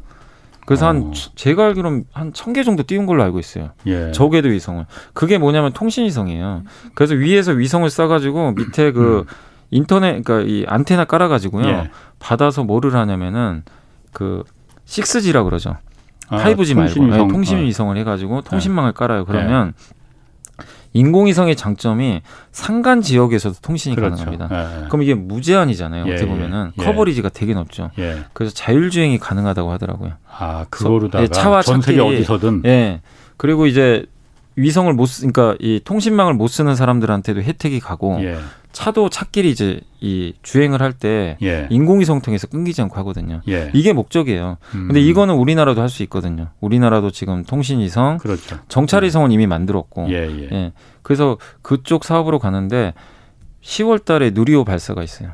[0.65, 0.89] 그래서 어.
[0.89, 3.71] 한 제가 알기로는 한 1000개 정도 띄운 걸로 알고 있어요.
[3.87, 4.11] 예.
[4.11, 4.85] 저궤도 위성을.
[5.13, 6.63] 그게 뭐냐면 통신 위성이에요.
[6.95, 9.25] 그래서 위에서 위성을 쏴가지고 밑에 그
[9.71, 11.65] 인터넷, 그러니까 이 안테나 깔아가지고요.
[11.65, 11.69] 음.
[11.69, 11.91] 예.
[12.19, 13.63] 받아서 뭐를 하냐면은
[14.13, 14.43] 그
[14.85, 15.77] 6G라 그러죠.
[16.27, 17.09] 아, 5G 말고 통신 위성.
[17.09, 17.17] 네.
[17.17, 19.25] 네, 통신 위성을 해가지고 통신망을 깔아요.
[19.25, 19.73] 그러면
[20.93, 24.25] 인공위성의 장점이 상간 지역에서도 통신이 그렇죠.
[24.25, 24.49] 가능합니다.
[24.51, 24.87] 예, 예.
[24.87, 26.05] 그럼 이게 무제한이잖아요.
[26.07, 26.83] 예, 어떻게 예, 보면은 예.
[26.83, 27.91] 커버리지가 되게 높죠.
[27.99, 28.23] 예.
[28.33, 30.13] 그래서 자율주행이 가능하다고 하더라고요.
[30.29, 33.01] 아, 그거로다가 예, 차와 전 세계 어디서든 예.
[33.37, 34.05] 그리고 이제
[34.57, 38.37] 위성을 못 쓰, 그러니까 이 통신망을 못 쓰는 사람들한테도 혜택이 가고 예.
[38.71, 41.67] 차도 차끼리 이제 이 주행을 할때 예.
[41.69, 43.41] 인공위성 통해서 끊기지 않고 하거든요.
[43.47, 43.69] 예.
[43.73, 44.57] 이게 목적이에요.
[44.75, 44.87] 음.
[44.87, 46.47] 근데 이거는 우리나라도 할 수 있거든요.
[46.61, 48.57] 우리나라도 지금 통신위성, 그렇죠.
[48.69, 50.49] 정찰위성은 이미 만들었고, 예, 예.
[50.51, 50.71] 예.
[51.01, 52.93] 그래서 그쪽 사업으로 가는데
[53.61, 55.31] 10월 달에 누리호 발사가 있어요.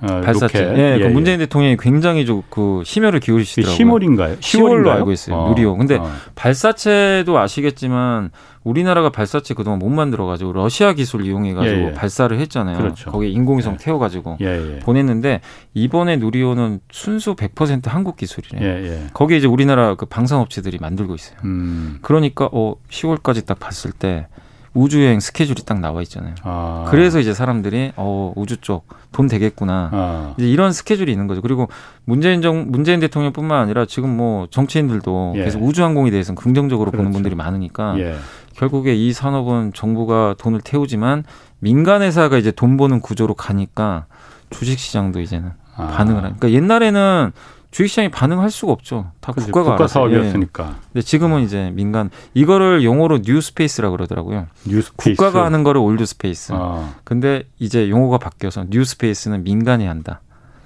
[0.00, 0.62] 어, 발사체.
[0.62, 0.78] 로켓.
[0.78, 3.76] 예, 그 문재인 대통령이 굉장히 좀그 심혈을 기울이시더라고요.
[3.76, 4.38] 10월인가요?
[4.38, 5.48] 10월로 알고 있어요.
[5.48, 5.76] 누리호.
[5.76, 6.08] 근데 어.
[6.34, 8.30] 발사체도 아시겠지만
[8.62, 11.92] 우리나라가 발사체 그동안 못 만들어가지고 러시아 기술 이용해가지고 예, 예.
[11.92, 12.78] 발사를 했잖아요.
[12.78, 13.10] 그렇죠.
[13.10, 13.76] 거기에 인공위성 예.
[13.78, 14.78] 태워가지고 예, 예.
[14.80, 15.40] 보냈는데
[15.74, 18.62] 이번에 누리호는 순수 100% 한국 기술이래요.
[18.62, 19.06] 예, 예.
[19.14, 21.38] 거기에 이제 우리나라 그 방산업체들이 만들고 있어요.
[21.44, 21.98] 음.
[22.02, 24.28] 그러니까 어 10월까지 딱 봤을 때
[24.74, 26.34] 우주여행 스케줄이 딱 나와 있잖아요.
[26.42, 26.86] 아.
[26.88, 29.90] 그래서 이제 사람들이 어 우주 쪽 돈 되겠구나.
[29.92, 30.34] 아.
[30.38, 31.40] 이제 이런 스케줄이 있는 거죠.
[31.40, 31.68] 그리고
[32.04, 35.44] 문재인 정 문재인 대통령뿐만 아니라 지금 뭐 정치인들도 예.
[35.44, 37.14] 계속 우주 항공에 대해서는 긍정적으로 보는 그렇죠.
[37.14, 38.16] 분들이 많으니까 예.
[38.54, 41.24] 결국에 이 산업은 정부가 돈을 태우지만
[41.58, 44.06] 민간 회사가 이제 돈 버는 구조로 가니까
[44.50, 45.88] 주식 시장도 이제는 아.
[45.88, 47.32] 반응을 하니까 옛날에는
[47.70, 49.10] 주식시장이 반응할 수가 없죠.
[49.20, 49.86] 다 그치, 국가가 국가.
[49.88, 50.64] 사업이었으니까.
[50.64, 50.88] 예.
[50.92, 54.46] 근데 지금은 이제 민간 이거를 용어로 new space라 그러더라고요.
[54.66, 55.16] new space.
[55.16, 56.52] 국가가 하는 거를 old space.
[56.54, 60.20] 아, 근데 이제 용어가 바뀌어서 new space는 민간이 한다.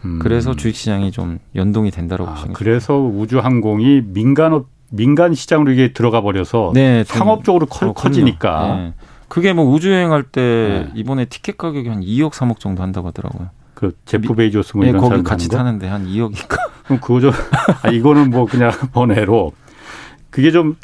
[0.05, 0.19] 음.
[0.23, 6.71] 그래서 주식시장이 좀 연동이 된다고 아, 보시면 그래서 우주항공이 민간 민간 시장으로 이게 들어가 버려서
[6.75, 8.87] 네, 좀 상업적으로 커, 더 커지니까 컸네요.
[8.88, 8.95] 예.
[9.29, 11.01] 그게 뭐 우주여행할 때 네.
[11.01, 13.49] 이번에 티켓 가격이 한 2억 3억 정도 한다고 하더라고요.
[13.75, 15.49] 그 제프 베이조스 뭐 예, 이런 거기 같이?
[15.49, 16.72] 타는데 한 2억인가.
[16.85, 17.33] 그럼 그거 좀
[17.83, 19.53] 아, 이거는 뭐 그냥 번외로
[20.31, 20.77] 그게 좀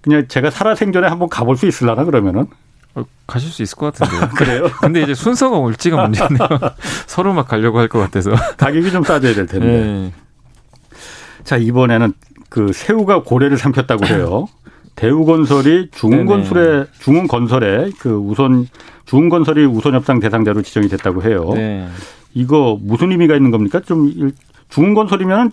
[0.00, 2.46] 그냥 제가 살아생전에 한번 가볼 수 있을라나 그러면은
[2.94, 4.28] 어, 가실 수 있을 것 같은데요.
[4.36, 4.70] 그래요?
[4.80, 6.38] 근데 이제 순서가 올지가 문제네요.
[7.06, 8.30] 서로 막 가려고 할 것 같아서.
[8.56, 9.66] 가격이 좀 싸져야 될 텐데.
[9.66, 10.12] 예.
[11.44, 12.12] 자 이번에는
[12.48, 14.46] 그 새우가 고래를 삼켰다고 해요.
[14.94, 18.66] 대우건설이 중흥건설에 중흥건설에 그 우선
[19.04, 21.50] 중흥건설이 우선 협상 대상자로 지정이 됐다고 해요.
[21.54, 21.86] 네.
[22.32, 23.80] 이거 무슨 의미가 있는 겁니까?
[23.80, 24.32] 좀 일-
[24.68, 25.52] 중흥건설이면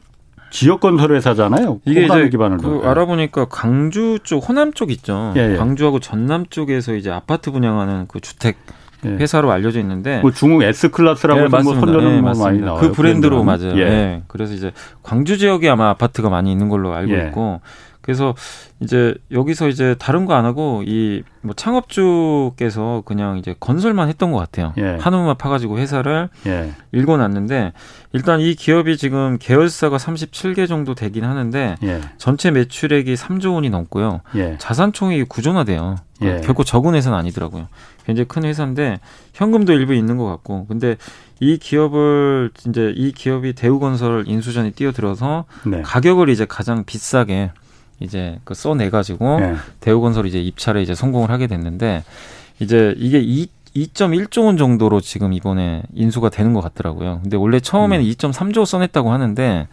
[0.50, 1.80] 지역 건설 회사잖아요.
[1.86, 2.82] 이게 이제 기반으로.
[2.82, 5.34] 그 알아보니까 강주 쪽 호남 쪽 있죠.
[5.36, 5.56] 예, 예.
[5.58, 8.58] 강주하고 전남 쪽에서 이제 아파트 분양하는 그 주택
[9.06, 9.10] 예.
[9.10, 11.86] 회사로 알려져 있는데 뭐 중흥 S 클래스라고 네, 해서 뭐 맞습니다.
[11.86, 12.66] 선전은 네, 뭐 많이 맞습니다.
[12.68, 12.82] 나와요.
[12.82, 13.76] 그 브랜드로 브랜드는.
[13.76, 13.82] 맞아요.
[13.84, 13.92] 예.
[13.92, 14.24] 예.
[14.28, 14.72] 그래서 이제
[15.02, 17.28] 광주 지역에 아마 아파트가 많이 있는 걸로 알고 예.
[17.28, 17.62] 있고
[18.04, 18.36] 그래서
[18.80, 24.40] 이제 여기서 이제 다른 거 안 하고 이 뭐 창업주께서 그냥 이제 건설만 했던 것
[24.40, 24.74] 같아요.
[24.78, 24.98] 예.
[25.00, 26.72] 한우만 파가지고 회사를 예.
[26.94, 27.74] 읽어놨는데
[28.14, 32.02] 일단 이 기업이 지금 계열사가 37개 정도 되긴 하는데 예.
[32.18, 34.22] 전체 매출액이 3조 원이 넘고요.
[34.36, 34.56] 예.
[34.58, 35.98] 자산총액이 구조화돼요.
[36.22, 36.40] 예.
[36.46, 37.68] 결코 적은 회사는 아니더라고요.
[38.06, 39.00] 굉장히 큰 회사인데
[39.34, 40.96] 현금도 일부 있는 것 같고, 근데
[41.42, 45.82] 이 기업을 이제 이 기업이 대우건설 인수전에 뛰어들어서 네.
[45.82, 47.52] 가격을 이제 가장 비싸게
[48.04, 49.56] 이제 그 써내 가지고 예.
[49.80, 52.04] 대우건설이 이제 입찰에 이제 성공을 하게 됐는데
[52.60, 57.22] 이제 이게 2 2.1조 원 정도로 지금 이번에 인수가 되는 것 같더라고요.
[57.24, 59.68] 근데 원래 처음에는 2.3조 써냈다고 하는데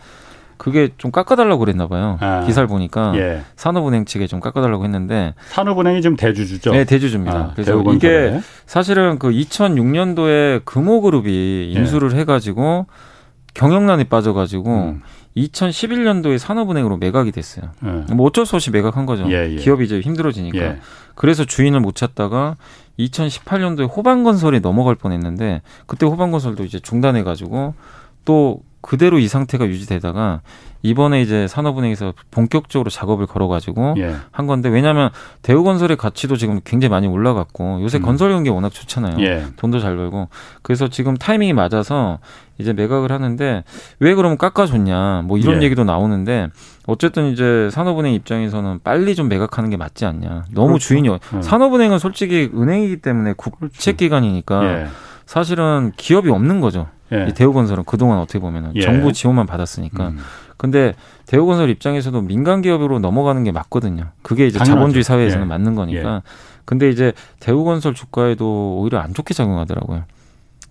[0.57, 2.17] 그게 좀 깎아달라고 그랬나 봐요.
[2.21, 2.45] 아.
[2.47, 3.43] 기사를 보니까 예.
[3.57, 6.73] 산업은행 측에 좀 깎아달라고 했는데 산업은행이 지금 대주주죠.
[6.73, 7.37] 네, 대주주입니다.
[7.37, 7.97] 아, 그래서 대우건설에.
[8.29, 11.79] 이게 사실은 그 2006년도에 금호그룹이 예.
[11.79, 12.87] 인수를 해가지고
[13.55, 15.03] 경영난에 빠져가지고 음.
[15.37, 17.71] 2011년도에 산업은행으로 매각이 됐어요.
[17.85, 18.15] 예.
[18.15, 19.31] 뭐 어쩔 수 없이 매각한 거죠.
[19.31, 19.57] 예, 예.
[19.57, 20.59] 기업이 이제 힘들어지니까.
[20.59, 20.79] 예.
[21.15, 22.57] 그래서 주인을 못 찾다가
[22.99, 27.75] 2018년도에 호반건설에 넘어갈 뻔했는데 그때 호반건설도 이제 중단해가지고
[28.25, 30.41] 또 그대로 이 상태가 유지되다가
[30.83, 34.17] 이번에 이제 산업은행에서 본격적으로 작업을 걸어가지고 예.
[34.31, 35.11] 한 건데 왜냐하면
[35.43, 38.03] 대우건설의 가치도 지금 굉장히 많이 올라갔고 요새 음.
[38.03, 39.21] 건설 연계 워낙 좋잖아요.
[39.21, 39.45] 예.
[39.57, 40.29] 돈도 잘 벌고
[40.63, 42.19] 그래서 지금 타이밍이 맞아서
[42.59, 43.65] 이제 매각을 하는데
[43.99, 45.67] 왜 그러면 깎아줬냐 뭐 이런 예.
[45.67, 46.49] 얘기도 나오는데
[46.87, 50.89] 어쨌든 이제 산업은행 입장에서는 빨리 좀 매각하는 게 맞지 않냐 너무 그렇죠.
[50.89, 51.43] 주인이 음.
[51.43, 54.87] 산업은행은 솔직히 은행이기 때문에 국책기관이니까 예.
[55.27, 57.27] 사실은 기업이 없는 거죠 예.
[57.29, 58.81] 이 대우건설은 그동안 어떻게 보면 은 예.
[58.81, 60.19] 정부 지원만 받았으니까 음.
[60.61, 60.93] 근데
[61.25, 64.09] 대우건설 입장에서도 민간 기업으로 넘어가는 게 맞거든요.
[64.21, 64.77] 그게 이제 당연하죠.
[64.77, 65.49] 자본주의 사회에서는 예.
[65.49, 66.21] 맞는 거니까.
[66.67, 70.05] 근데 이제 대우건설 주가에도 오히려 안 좋게 작용하더라고요.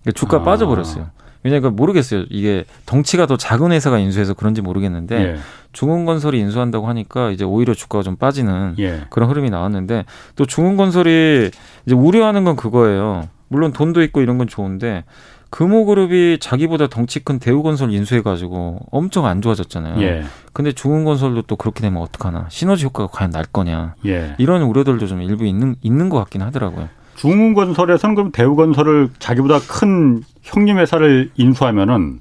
[0.02, 0.42] 그러니까 주가 아.
[0.44, 1.08] 빠져버렸어요.
[1.42, 2.26] 왜냐니까 모르겠어요.
[2.30, 5.36] 이게 덩치가 더 작은 회사가 인수해서 그런지 모르겠는데 예.
[5.72, 9.06] 중흥건설이 인수한다고 하니까 이제 오히려 주가가 좀 빠지는 예.
[9.10, 10.04] 그런 흐름이 나왔는데
[10.36, 11.50] 또 중흥건설이
[11.86, 13.28] 이제 우려하는 건 그거예요.
[13.48, 15.02] 물론 돈도 있고 이런 건 좋은데
[15.50, 20.00] 금호그룹이 자기보다 덩치 큰 대우건설 인수해가지고 엄청 안 좋아졌잖아요.
[20.02, 20.22] 예.
[20.52, 24.34] 근데 중흥건설도 또 그렇게 되면 어떡하나 시너지 효과가 과연 날 거냐 예.
[24.38, 26.88] 이런 우려들도 좀 일부 있는 있는 것 같긴 하더라고요.
[27.16, 32.20] 중흥건설에서는 그럼 대우건설을 자기보다 큰 형님 회사를 인수하면은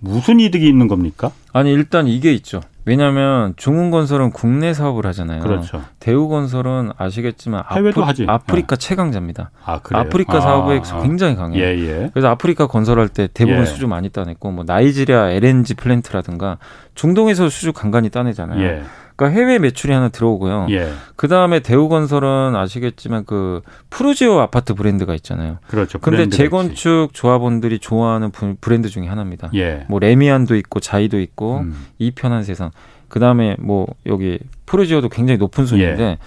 [0.00, 1.30] 무슨 이득이 있는 겁니까?
[1.52, 2.60] 아니 일단 이게 있죠.
[2.86, 5.42] 왜냐하면 중흥건설은 국내 사업을 하잖아요.
[5.42, 5.82] 그렇죠.
[6.00, 8.24] 대우건설은 아시겠지만 해외도 아프, 하지.
[8.26, 9.50] 아프리카 최강자입니다.
[9.64, 10.02] 아, 그래요?
[10.02, 11.02] 아프리카 아, 사업에 아.
[11.02, 11.62] 굉장히 강해요.
[11.62, 12.10] 예, 예.
[12.12, 13.66] 그래서 아프리카 건설할 때 대부분 예.
[13.66, 16.56] 수주 많이 따냈고 뭐 나이지리아 LNG 플랜트라든가
[16.94, 18.82] 중동에서 수주 간간히 따내잖아요.
[19.20, 19.24] 예.
[19.24, 20.66] 그러니까 해외 매출이 하나 들어오고요.
[20.70, 20.92] 예.
[21.16, 25.58] 그 다음에 대우건설은 아시겠지만 그 푸르지오 아파트 브랜드가 있잖아요.
[25.68, 25.98] 그렇죠.
[25.98, 29.50] 근데 재건축 조합원들이 좋아하는 부- 브랜드 중에 하나입니다.
[29.54, 29.84] 예.
[29.88, 31.86] 뭐 레미안도 있고 자이도 있고 음.
[31.98, 32.70] 이 편한 세상.
[33.08, 36.18] 그 다음에 뭐 여기 푸르지오도 굉장히 높은 순위인데 예.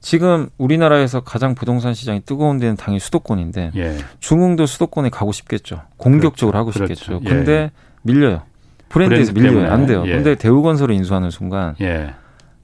[0.00, 3.96] 지금 우리나라에서 가장 부동산 시장이 뜨거운 데는 당연히 수도권인데 예.
[4.20, 5.82] 중흥도 수도권에 가고 싶겠죠.
[5.96, 6.94] 공격적으로 하고 그렇죠.
[6.94, 7.20] 싶겠죠.
[7.24, 7.28] 예.
[7.28, 7.70] 근데
[8.02, 8.42] 밀려요.
[8.88, 9.66] 브랜드에서 브랜드 밀려요.
[9.66, 9.70] 때문에.
[9.82, 10.04] 안 돼요.
[10.06, 10.12] 예.
[10.12, 12.14] 근데 대우건설을 인수하는 순간 예.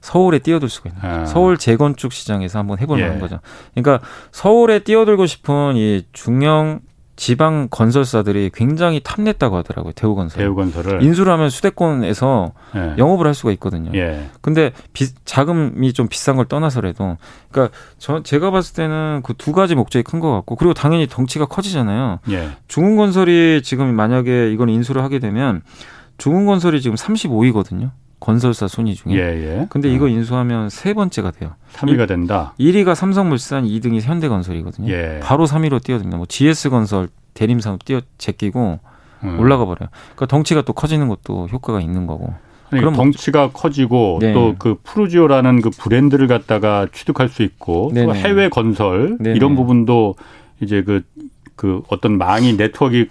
[0.01, 1.21] 서울에 뛰어들 수가 있는 거죠.
[1.21, 1.25] 아.
[1.25, 3.03] 서울 재건축 시장에서 한번 해볼 예.
[3.03, 3.39] 만한 거죠.
[3.73, 6.81] 그러니까 서울에 뛰어들고 싶은 이 중형
[7.17, 9.93] 지방 건설사들이 굉장히 탐냈다고 하더라고요.
[9.93, 10.37] 대우건설.
[10.43, 12.95] 대우건설을 인수를 하면 수도권에서 예.
[12.97, 13.89] 영업을 할 수가 있거든요.
[13.95, 14.25] 예.
[14.41, 17.15] 근데 비, 자금이 좀 비싼 걸 떠나서라도
[17.51, 21.45] 그러니까 저 제가 봤을 때는 그 두 가지 목적이 큰 것 같고 그리고 당연히 덩치가
[21.45, 22.19] 커지잖아요.
[22.31, 22.49] 예.
[22.67, 25.61] 중흥건설이 지금 만약에 이걸 인수를 하게 되면
[26.17, 27.91] 중흥건설이 지금 35위거든요.
[28.19, 29.13] 건설사 순위 중에.
[29.13, 29.67] 예, 예.
[29.69, 31.53] 근데 이거 인수하면 세 번째가 돼요.
[31.73, 32.53] 3위가 된다.
[32.59, 34.91] 1위가 삼성물산, 2등이 현대건설이거든요.
[34.91, 35.19] 예.
[35.21, 36.17] 바로 3위로 뛰어듭니다.
[36.17, 38.79] 뭐 GS건설, 대림산업 뛰어 제끼고
[39.23, 39.39] 음.
[39.39, 39.89] 올라가 버려요.
[40.15, 42.33] 그러니까 덩치가 또 커지는 것도 효과가 있는 거고.
[42.71, 44.33] 아니, 그럼 덩치가 커지고 네.
[44.33, 48.15] 또그 푸르지오라는 그 브랜드를 갖다가 취득할 수 있고 또.
[48.15, 49.35] 해외 건설 네네.
[49.35, 50.15] 이런 부분도
[50.61, 51.03] 이제 그,
[51.55, 53.05] 그 어떤 망이 네트워크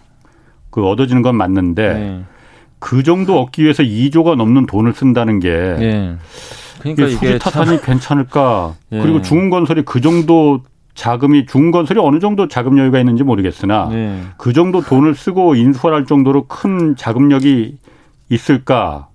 [0.70, 2.24] 그 얻어지는 건 맞는데 네.
[2.84, 6.16] 그 정도 얻기 위해서 2조가 넘는 돈을 쓴다는 게 네.
[6.80, 8.74] 그러니까 참, 수지 타산이 괜찮을까?
[8.92, 9.00] 예.
[9.00, 10.60] 그리고 중흥건설이 그 정도
[10.94, 14.20] 자금이 중흥건설이 어느 정도 자금 여유가 있는지 모르겠으나 네.
[14.36, 17.78] 그 정도 돈을 쓰고 인수를 할 정도로 큰 자금력이
[18.28, 19.08] 있을까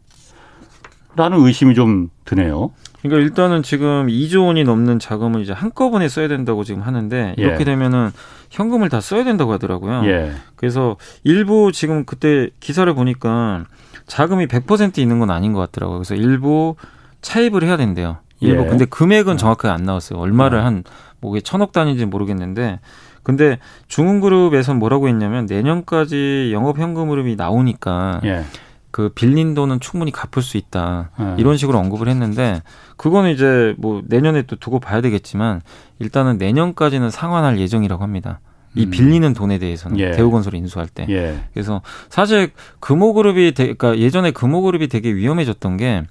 [1.19, 2.71] 라는 의심이 좀 드네요.
[3.01, 7.41] 그러니까 일단은 지금 2조 원이 넘는 자금을 이제 한꺼번에 써야 된다고 지금 하는데 예.
[7.41, 8.11] 이렇게 되면은
[8.49, 10.05] 현금을 다 써야 된다고 하더라고요.
[10.05, 10.31] 예.
[10.55, 10.95] 그래서
[11.25, 13.65] 일부 지금 그때 기사를 보니까
[14.07, 15.97] 자금이 100% 있는 건 아닌 것 같더라고요.
[15.97, 16.75] 그래서 일부
[17.21, 18.19] 차입을 해야 된대요.
[18.39, 18.67] 일부 예.
[18.67, 20.19] 근데 금액은 정확하게 안 나왔어요.
[20.19, 20.65] 얼마를 아.
[20.67, 22.79] 한뭐 이게 천억 단위인지 모르겠는데
[23.23, 23.59] 근데
[23.89, 28.45] 중흥그룹에선 뭐라고 했냐면 내년까지 영업 현금 흐름이 나오니까 예.
[28.91, 31.11] 그 빌린 돈은 충분히 갚을 수 있다.
[31.19, 31.35] 예.
[31.37, 32.61] 이런 식으로 언급을 했는데
[32.97, 35.61] 그거는 이제 뭐 내년에 또 두고 봐야 되겠지만
[35.99, 38.39] 일단은 내년까지는 상환할 예정이라고 합니다.
[38.75, 38.89] 이 음.
[38.91, 40.11] 빌리는 돈에 대해서는 예.
[40.11, 41.05] 대우건설 인수할 때.
[41.09, 41.39] 예.
[41.53, 46.03] 그래서 사실 금호그룹이 되, 그러니까 예전에 금호그룹이 되게 위험해졌던 게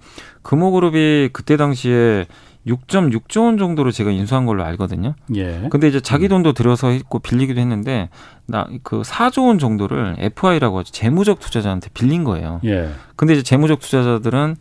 [0.43, 2.27] 금호그룹이 그때 당시에
[2.67, 5.15] 6.6조 원 정도로 제가 인수한 걸로 알거든요.
[5.35, 5.67] 예.
[5.71, 8.09] 근데 이제 자기 돈도 들여서 했고 빌리기도 했는데
[8.47, 10.93] 나 그 4조 원 정도를 FI라고 하죠.
[10.93, 12.61] 재무적 투자자한테 빌린 거예요.
[12.65, 12.91] 예.
[13.17, 14.57] 근데 이제 재무적 투자자들은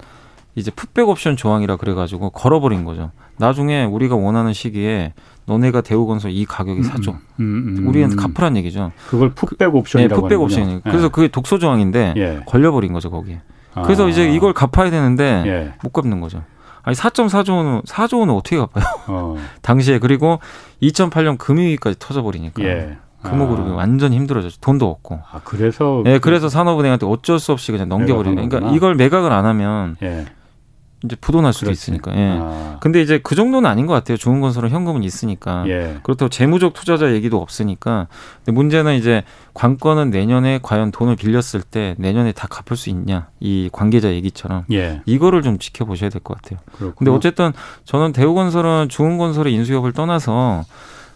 [0.56, 3.12] 이제 풋백 옵션 조항이라 그래 가지고 걸어 버린 거죠.
[3.38, 5.14] 나중에 우리가 원하는 시기에
[5.45, 7.12] 너네가 대우건설 이 가격에 사줘.
[7.39, 7.88] 음, 음.
[7.88, 8.91] 우리한테 갚으란 얘기죠.
[9.08, 10.43] 그걸 풋백 네, 옵션이라고 풋백 하는군요.
[10.45, 10.82] 옵션이.
[10.84, 12.39] 그래서 그게 독소 조항인데 예.
[12.48, 13.41] 걸려 버린 거죠 거기에.
[13.76, 13.84] 아.
[13.84, 15.74] 그래서 이제 이걸 갚아야 되는데 예.
[15.84, 16.43] 못 갚는 거죠.
[16.88, 18.86] 아니 4.4조 원은 4조 원은 어떻게 갚아요?
[19.08, 19.36] 어.
[19.62, 20.40] 당시에 그리고
[20.82, 22.98] 2008년 금융위기까지 터져버리니까 예.
[23.24, 23.76] 금호그룹이 아.
[23.76, 24.62] 완전 히 힘들어졌죠.
[24.62, 25.20] 돈도 없고.
[25.30, 28.48] 아, 그래서 예, 그래서 산업은행한테 어쩔 수 없이 그냥 넘겨버리는.
[28.48, 28.74] 그러니까.
[28.74, 30.28] 이걸 매각을 안 하면 예.
[31.08, 31.80] 이제 부도날 수도 그렇지.
[31.91, 32.16] 있으니까.
[32.16, 32.38] 예.
[32.39, 32.78] 아.
[32.82, 34.18] 근데 이제 그 정도는 아닌 것 같아요.
[34.18, 35.64] 좋은 건설은 현금은 있으니까.
[35.68, 35.97] 예.
[36.03, 38.08] 그렇다고 재무적 투자자 얘기도 없으니까.
[38.45, 43.28] 근데 문제는 이제 관건은 내년에 과연 돈을 빌렸을 때 내년에 다 갚을 수 있냐.
[43.39, 44.66] 이 관계자 얘기처럼.
[44.72, 45.01] 예.
[45.05, 46.60] 이거를 좀 지켜보셔야 될 것 같아요.
[46.74, 46.93] 그렇군요.
[46.95, 47.53] 근데 어쨌든
[47.86, 50.64] 저는 대우건설은 중흥건설의 인수협을 떠나서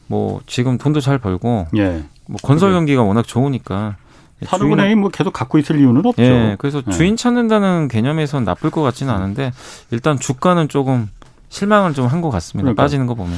[0.08, 2.04] 뭐 지금 돈도 잘 벌고 예.
[2.28, 2.72] 뭐 건설.
[2.72, 3.98] 경기가 워낙 좋으니까
[4.46, 6.22] 산업은행이 뭐 계속 갖고 있을 이유는 없죠.
[6.22, 6.92] 예, 그래서 예.
[6.92, 9.52] 주인 찾는다는 개념에선 나쁠 것 같지는 않은데
[9.92, 11.10] 일단 주가는 조금
[11.50, 12.66] 실망을 좀 한 것 같습니다.
[12.66, 12.84] 그러니까.
[12.84, 13.38] 빠지는 거 보면.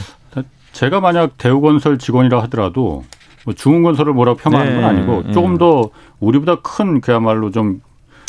[0.72, 3.04] 제가 만약 대우건설 직원이라 하더라도
[3.46, 5.32] 뭐 중흥건설을 뭐라 고 폄하하는 건 네, 아니고 예.
[5.32, 5.90] 조금 더
[6.20, 7.82] 우리보다 큰 그야말로 좀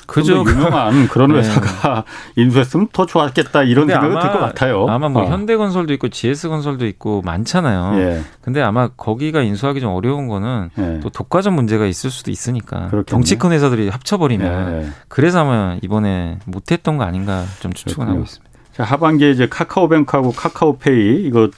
[0.06, 0.44] 그죠.
[0.46, 1.38] 유명한 그런 네.
[1.38, 2.04] 회사가
[2.36, 4.86] 인수했으면 더 좋았겠다 이런 생각이 들 것 같아요.
[4.88, 5.26] 아마 뭐 어.
[5.26, 7.98] 현대건설도 있고 GS건설도 있고 많잖아요.
[8.00, 11.00] 예, 근데 아마 거기가 인수하기 좀 어려운 거는 예.
[11.02, 13.04] 또 독과점 문제가 있을 수도 있으니까 그렇겠네.
[13.06, 14.88] 덩치 큰 회사들이 합쳐버리면 예, 예.
[15.08, 18.20] 그래서 아마 이번에 못했던 거 아닌가 좀 추측은 하고.
[18.22, 18.50] 있습니다.
[18.74, 21.48] 자, 하반기에 이제 카카오뱅크하고 카카오페이 이거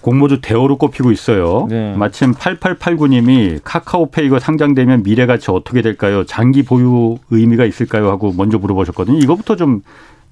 [0.00, 1.66] 공모주 대어로 꼽히고 있어요.
[1.68, 1.94] 네.
[1.94, 6.24] 마침 8889님이 카카오페이 이거 상장되면 미래 가치 어떻게 될까요?
[6.24, 8.08] 장기 보유 의미가 있을까요?
[8.10, 9.18] 하고 먼저 물어보셨거든요.
[9.18, 9.82] 이거부터 좀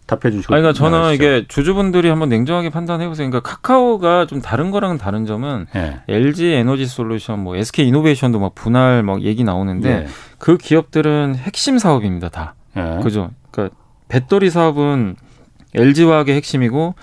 [0.07, 0.55] 답해 주시고.
[0.55, 1.23] 아니, 그러니까 저는 나가시죠.
[1.23, 3.29] 이게 주주분들이 한번 냉정하게 판단해 보세요.
[3.29, 6.01] 그러니까 카카오가 좀 다른 거랑은 다른 점은 예.
[6.09, 10.07] LG 에너지 솔루션, 뭐 SK 이노베이션도 막 분할 막 얘기 나오는데 예.
[10.39, 12.55] 그 기업들은 핵심 사업입니다, 다.
[12.77, 13.01] 예.
[13.03, 13.31] 그죠?
[13.51, 13.77] 그러니까
[14.09, 15.17] 배터리 사업은
[15.75, 16.95] LG화학의 핵심이고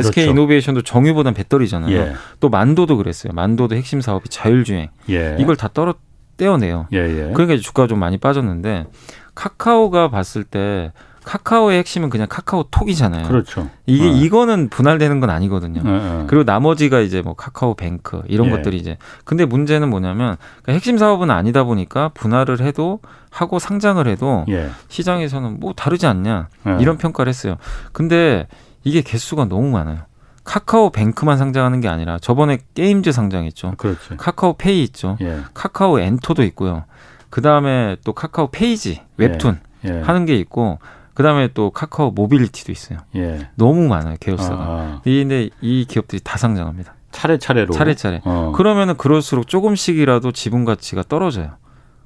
[0.00, 0.20] 그렇죠.
[0.20, 1.96] 이노베이션도 정유보단 배터리잖아요.
[1.96, 2.12] 예.
[2.40, 3.32] 또 만도도 그랬어요.
[3.32, 4.88] 만도도 핵심 사업이 자율주행.
[5.10, 5.36] 예.
[5.38, 5.94] 이걸 다 떨어
[6.36, 6.88] 떼어내요.
[6.92, 7.32] 예, 예.
[7.32, 8.86] 그러니까 주가가 좀 많이 빠졌는데
[9.34, 10.92] 카카오가 봤을 때
[11.24, 13.26] 카카오의 핵심은 그냥 카카오톡이잖아요.
[13.26, 13.70] 그렇죠.
[13.86, 14.10] 이게 어.
[14.10, 15.80] 이거는 분할되는 건 아니거든요.
[15.84, 16.24] 예, 예.
[16.26, 18.50] 그리고 나머지가 이제 뭐 카카오뱅크 이런 예.
[18.50, 24.44] 것들이 이제 근데 문제는 뭐냐면 그러니까 핵심 사업은 아니다 보니까 분할을 해도 하고 상장을 해도
[24.50, 24.68] 예.
[24.88, 26.76] 시장에서는 뭐 다르지 않냐 예.
[26.80, 27.56] 이런 평가를 했어요.
[27.92, 28.46] 근데
[28.84, 30.00] 이게 개수가 너무 많아요.
[30.44, 33.74] 카카오 뱅크만 상장하는 게 아니라 저번에 게임즈 상장했죠.
[33.78, 34.16] 그렇죠.
[34.18, 35.16] 카카오 페이 있죠.
[35.22, 35.40] 예.
[35.54, 36.84] 카카오 엔터도 있고요.
[37.30, 40.00] 그 다음에 또 카카오 페이지 웹툰 예.
[40.00, 40.78] 하는 게 있고
[41.14, 42.98] 그 다음에 또 카카오 모빌리티도 있어요.
[43.16, 43.48] 예.
[43.54, 44.62] 너무 많아요 계열사가.
[44.62, 46.94] 아, 근데 이 기업들이 다 상장합니다.
[47.10, 47.72] 차례차례로.
[47.72, 48.20] 차례차례.
[48.24, 48.52] 어.
[48.54, 51.52] 그러면은 그럴수록 조금씩이라도 지분 가치가 떨어져요.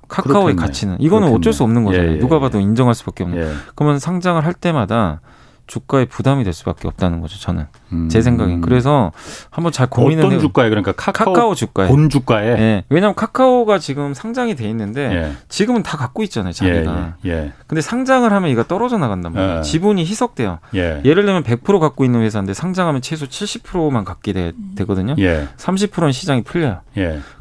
[0.06, 0.62] 카카오의 그렇겠네.
[0.62, 1.36] 가치는 이거는 그렇겠네.
[1.36, 2.10] 어쩔 수 없는 거잖아요.
[2.10, 2.40] 예, 예, 누가 예.
[2.40, 3.38] 봐도 인정할 수밖에 없는.
[3.38, 3.52] 예.
[3.74, 5.20] 그러면 상장을 할 때마다
[5.68, 7.38] 주가에 부담이 될 수밖에 없다는 거죠.
[7.38, 8.08] 저는 음.
[8.08, 9.12] 제 생각엔 그래서
[9.50, 12.84] 한번 잘 고민을 어떤 주가에 그러니까 카카오, 카카오 주가에 본 주가에 예.
[12.88, 15.32] 왜냐하면 카카오가 지금 상장이 돼 있는데 예.
[15.48, 16.52] 지금은 다 갖고 있잖아요.
[16.52, 17.14] 자기가.
[17.24, 17.32] 예, 예.
[17.32, 17.52] 예.
[17.66, 19.58] 근데 상장을 하면 이가 떨어져 나간단 말이에요.
[19.58, 19.62] 예.
[19.62, 20.58] 지분이 희석돼요.
[20.74, 21.02] 예.
[21.04, 24.52] 를 들면 100% 갖고 있는 회사인데 상장하면 최소 70%만 갖게 되,
[24.86, 26.80] 거든요 30%는 시장이 풀려요.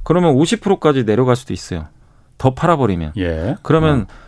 [0.04, 1.86] 그러면 50%까지 내려갈 수도 있어요.
[2.38, 3.14] 더 팔아버리면.
[3.64, 4.27] 그러면 어.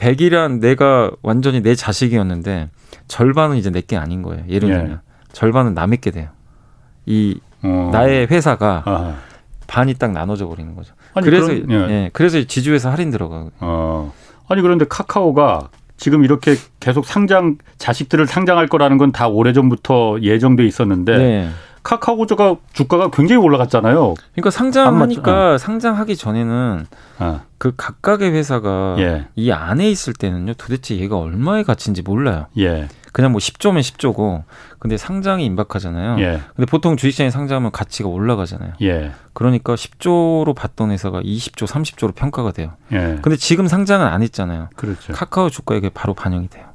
[0.00, 2.70] 100이란 내가 완전히 내 자식이었는데
[3.08, 4.44] 절반은 이제 내 게 아닌 거예요.
[4.48, 4.72] 예를 예.
[4.74, 4.96] 들면 예.
[5.32, 6.28] 절반은 남의 게 돼요.
[7.06, 7.90] 이 어.
[7.92, 9.14] 나의 회사가 아하.
[9.66, 10.94] 반이 딱 나눠져 버리는 거죠.
[11.14, 11.74] 아니, 그래서 그런, 예.
[11.94, 12.10] 예.
[12.12, 13.52] 그래서 지주회사 할인 들어가고.
[13.60, 14.12] 어.
[14.48, 21.18] 아니 그런데 카카오가 지금 이렇게 계속 상장 자식들을 상장할 거라는 건 다 오래전부터 예정돼 있었는데
[21.18, 21.48] 네.
[21.82, 24.14] 카카오 주가 주가가 굉장히 올라갔잖아요.
[24.32, 25.58] 그러니까 상장하니까 어.
[25.58, 26.86] 상장하기 전에는
[27.18, 27.40] 어.
[27.58, 29.28] 그 각각의 회사가 예.
[29.36, 32.46] 이 안에 있을 때는요 도대체 얘가 얼마의 가치인지 몰라요.
[32.58, 32.88] 예.
[33.12, 34.44] 그냥 뭐 10조면 10조고
[34.78, 36.20] 근데 상장이 임박하잖아요.
[36.20, 36.40] 예.
[36.54, 38.74] 근데 보통 주식시장에 상장하면 가치가 올라가잖아요.
[38.82, 39.12] 예.
[39.32, 42.72] 그러니까 10조로 봤던 회사가 20조, 30조로 평가가 돼요.
[42.92, 43.18] 예.
[43.20, 44.68] 근데 지금 상장은 안 했잖아요.
[44.76, 45.12] 그렇죠.
[45.12, 46.69] 카카오 주가에 바로 반영이 돼요.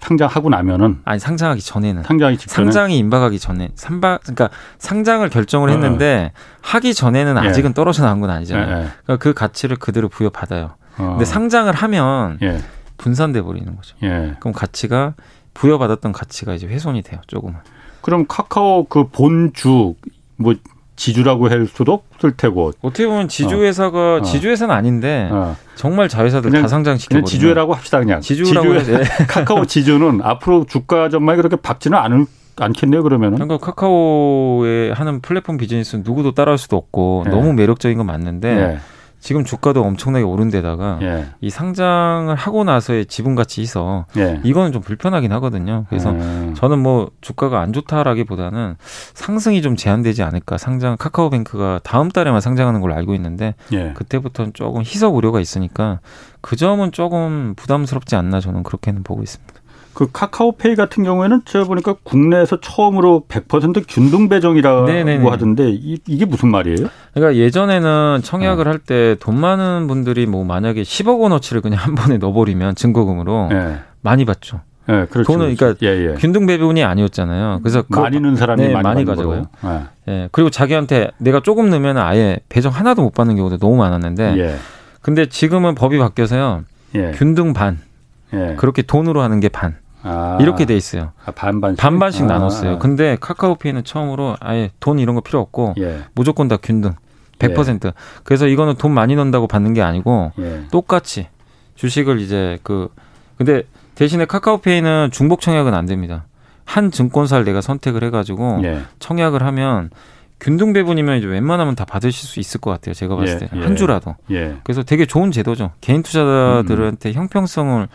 [0.00, 5.72] 상장하고 나면은 아니 상장하기 전에는 상장이 직전에 상장이 임박하기 전에 삼박 그러니까 상장을 결정을 어,
[5.72, 5.74] 어.
[5.74, 6.40] 했는데 어.
[6.62, 7.48] 하기 전에는 예.
[7.48, 8.66] 아직은 떨어져 나온 건 아니잖아요.
[8.66, 8.88] 예, 예.
[9.04, 10.74] 그러니까 그 가치를 그대로 부여받아요.
[10.98, 11.08] 어.
[11.10, 12.60] 근데 상장을 하면 예.
[12.98, 13.96] 분산돼 버리는 거죠.
[14.02, 14.36] 예.
[14.40, 15.14] 그럼 가치가
[15.54, 17.20] 부여받았던 가치가 이제 훼손이 돼요.
[17.26, 17.56] 조금은.
[18.00, 19.94] 그럼 카카오 그 본주
[20.36, 20.54] 뭐
[20.96, 22.72] 지주라고 할 수도 없을 테고.
[22.82, 24.22] 어떻게 보면 지주회사가 어.
[24.22, 25.56] 지주회사는 아닌데 어.
[25.74, 28.20] 정말 자회사들 다 상장시켜 버리면 지주회라고 합시다 그냥.
[28.20, 32.26] 지주라고 지주회, 카카오 지주는 앞으로 주가 전망이 그렇게 밝지는 않을
[32.58, 33.36] 않겠네요 그러면은.
[33.36, 37.30] 그러니까 카카오에 하는 플랫폼 비즈니스는 누구도 따라할 수도 없고 네.
[37.30, 38.54] 너무 매력적인 건 맞는데.
[38.54, 38.78] 네.
[39.26, 41.26] 지금 주가도 엄청나게 오른 데다가 예.
[41.40, 44.40] 이 상장을 하고 나서의 지분 가치 있어 예.
[44.44, 45.84] 이거는 좀 불편하긴 하거든요.
[45.88, 46.54] 그래서 음.
[46.56, 48.76] 저는 뭐 주가가 안 좋다라기보다는
[49.14, 50.58] 상승이 좀 제한되지 않을까.
[50.58, 53.94] 상장 카카오뱅크가 다음 달에만 상장하는 걸로 알고 있는데 예.
[53.94, 55.98] 그때부터는 조금 희석 우려가 있으니까
[56.40, 59.54] 그 점은 조금 부담스럽지 않나 저는 그렇게는 보고 있습니다.
[59.96, 65.26] 그 카카오페이 같은 경우에는 제가 보니까 국내에서 처음으로 100% 균등 배정이라고 네네네.
[65.26, 66.88] 하던데 이, 게 무슨 말이에요?
[67.14, 68.70] 그러니까 예전에는 청약을 어.
[68.72, 73.78] 할때 돈 많은 분들이 뭐 만약에 10억 원어치를 그냥 한 번에 넣어버리면 증거금으로 네.
[74.02, 74.60] 많이 받죠.
[74.86, 75.32] 네, 그렇죠.
[75.32, 76.14] 돈은 그러니까 예, 예.
[76.18, 77.60] 균등 배분이 아니었잖아요.
[77.62, 79.46] 그래서 많이 넣은 사람이 네, 많이, 많이 가져가요.
[79.64, 79.82] 네.
[80.08, 80.28] 예.
[80.30, 84.56] 그리고 자기한테 내가 조금 넣으면 아예 배정 하나도 못 받는 경우도 너무 많았는데 예.
[85.00, 86.64] 근데 지금은 법이 바뀌어서요.
[86.96, 87.12] 예.
[87.12, 87.78] 균등 반.
[88.34, 88.56] 예.
[88.58, 89.76] 그렇게 돈으로 하는 게 반.
[90.06, 90.38] 아.
[90.40, 91.12] 이렇게 돼 있어요.
[91.24, 92.26] 아, 반반씩 반반씩 아.
[92.26, 92.78] 나눴어요.
[92.78, 96.04] 근데 카카오페이는 처음으로 아예 돈 이런 거 필요 없고 예.
[96.14, 96.94] 무조건 다 균등
[97.38, 97.86] 100%.
[97.86, 97.92] 예.
[98.22, 100.64] 그래서 이거는 돈 많이 넣는다고 받는 게 아니고 예.
[100.70, 101.28] 똑같이
[101.74, 102.88] 주식을 이제 그
[103.36, 103.64] 근데
[103.96, 106.24] 대신에 카카오페이는 중복 청약은 안 됩니다.
[106.64, 108.82] 한 증권사를 내가 선택을 해가지고 예.
[109.00, 109.90] 청약을 하면
[110.38, 112.94] 균등 배분이면 이제 웬만하면 다 받으실 수 있을 것 같아요.
[112.94, 113.46] 제가 봤을 예.
[113.46, 113.74] 때한 예.
[113.74, 114.14] 주라도.
[114.64, 115.72] 그래서 되게 좋은 제도죠.
[115.80, 117.14] 개인 투자자들한테 음.
[117.14, 117.88] 형평성을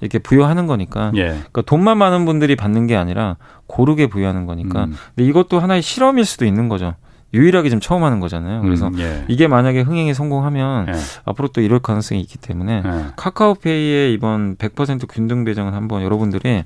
[0.00, 1.12] 이렇게 부여하는 거니까.
[1.16, 1.28] 예.
[1.28, 3.36] 그러니까 돈만 많은 분들이 받는 게 아니라
[3.66, 4.84] 고르게 부여하는 거니까.
[4.84, 4.94] 음.
[5.14, 6.94] 근데 이것도 하나의 실험일 수도 있는 거죠.
[7.34, 8.62] 유일하게 지금 처음 하는 거잖아요.
[8.62, 9.24] 그래서 음, 예.
[9.28, 10.92] 이게 만약에 흥행에 성공하면 예.
[11.24, 13.04] 앞으로 또 이럴 가능성이 있기 때문에 예.
[13.16, 16.62] 카카오페이의 이번 100% 균등 배정은 한번 여러분들이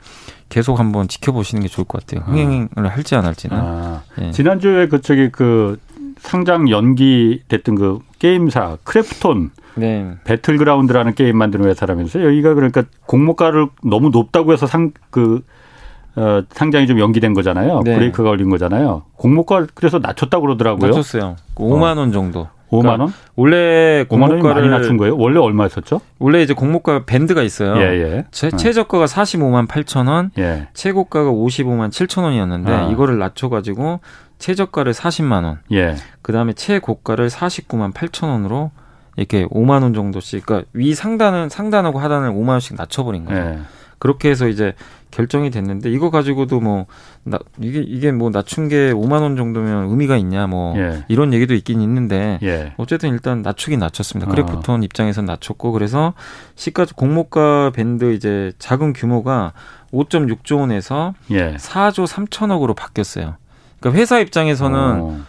[0.48, 2.24] 계속 한번 지켜보시는 게 좋을 것 같아요.
[2.30, 2.88] 흥행을 아.
[2.88, 3.56] 할지 안 할지는.
[3.58, 4.02] 아.
[4.20, 4.30] 예.
[4.32, 5.78] 지난주에 그 저기 그
[6.20, 10.14] 상장 연기됐던 그 게임사 크래프톤 네.
[10.24, 15.42] 배틀그라운드라는 게임 만드는 회사라면서 여기가 그러니까 공모가를 너무 높다고 해서 상 그
[16.16, 17.82] 어, 상장이 좀 연기된 거잖아요.
[17.84, 17.94] 네.
[17.94, 19.02] 브레이크가 걸린 거잖아요.
[19.16, 20.88] 공모가 그래서 낮췄다고 그러더라고요.
[20.88, 21.36] 낮췄어요.
[21.54, 22.48] 5만 원 정도.
[22.70, 23.12] 5만 그러니까 원?
[23.36, 25.16] 원래 공모가를 많이 낮춘 거예요?
[25.16, 26.00] 원래 얼마였었죠?
[26.18, 27.76] 원래 이제 공모가 밴드가 있어요.
[27.76, 28.24] 예, 예.
[28.30, 30.68] 최, 최저가가 45만 8천 원, 예.
[30.72, 32.88] 최고가가 55만 7천 원이었는데 아.
[32.90, 34.00] 이거를 낮춰가지고
[34.38, 35.96] 최저가를 40만 원, 예.
[36.22, 38.70] 그 다음에 최고가를 49만 8천 원으로
[39.16, 43.58] 이렇게 5만 원 정도씩, 그러니까 위 상단은 상단하고 하단을 5만 원씩 낮춰버린 거죠.
[44.00, 44.10] 예.
[44.10, 44.74] 그렇게 해서 이제
[45.10, 46.86] 결정이 됐는데 이거 가지고도 뭐
[47.22, 51.04] 나, 이게 이게 뭐 낮춘 게 5만 원 정도면 의미가 있냐 뭐 예.
[51.08, 52.72] 이런 얘기도 있긴 있는데 예.
[52.76, 54.30] 어쨌든 일단 낮추긴 낮췄습니다.
[54.30, 54.84] 크래프톤 어.
[54.84, 56.14] 입장에서 낮췄고 그래서
[56.54, 59.52] 시가 공모가 밴드 이제 작은 규모가
[59.92, 61.56] 5.6조 원에서 예.
[61.56, 63.36] 4조 3천억으로 바뀌었어요.
[63.80, 65.20] 그러니까 회사 입장에서는 어.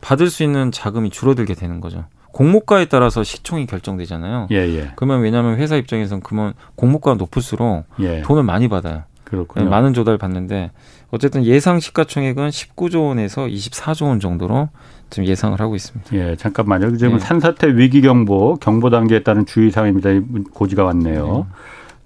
[0.00, 2.04] 받을 수 있는 자금이 줄어들게 되는 거죠.
[2.32, 4.48] 공모가에 따라서 시총이 결정되잖아요.
[4.50, 4.90] 예, 예.
[4.96, 8.22] 그러면 왜냐하면 회사 입장에서는 그러면 공모가가 높을수록 예.
[8.22, 9.02] 돈을 많이 받아요.
[9.24, 9.64] 그렇군요.
[9.64, 10.72] 네, 많은 조달 받는데
[11.10, 14.68] 어쨌든 예상 시가총액은 19조 원에서 24조 원 정도로
[15.08, 16.14] 지금 예상을 하고 있습니다.
[16.16, 16.96] 예, 잠깐만요.
[16.96, 17.18] 지금 예.
[17.18, 20.10] 산사태 위기 경보 경보 단계에 따른 주의 사항입니다.
[20.52, 21.46] 고지가 왔네요.
[21.48, 21.54] 예.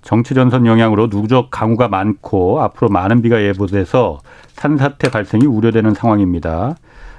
[0.03, 4.21] 정치 전선 영향으로 누적 강우가 많고 앞으로 많은 비가 예보돼서
[4.55, 6.77] 산사태 발생이 우려되는 상황입니다.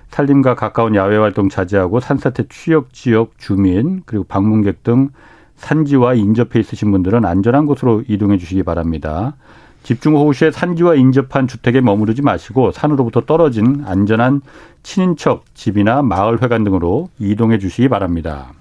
[0.10, 5.10] 산림과 가까운 야외 활동 자제하고 산사태 취역 지역 주민 그리고 방문객 등
[5.56, 9.36] 산지와 인접해 있으신 분들은 안전한 곳으로 이동해 주시기 바랍니다.
[9.84, 14.42] 집중호우 시에 산지와 인접한 주택에 머무르지 마시고 산으로부터 떨어진 안전한
[14.84, 18.52] 친인척 집이나 마을 회관 등으로 이동해 주시기 바랍니다.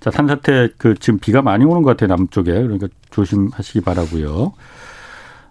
[0.00, 2.52] 자, 산사태 그 지금 비가 많이 오는 것 같아요, 남쪽에.
[2.52, 4.52] 그러니까 조심하시기 바라고요.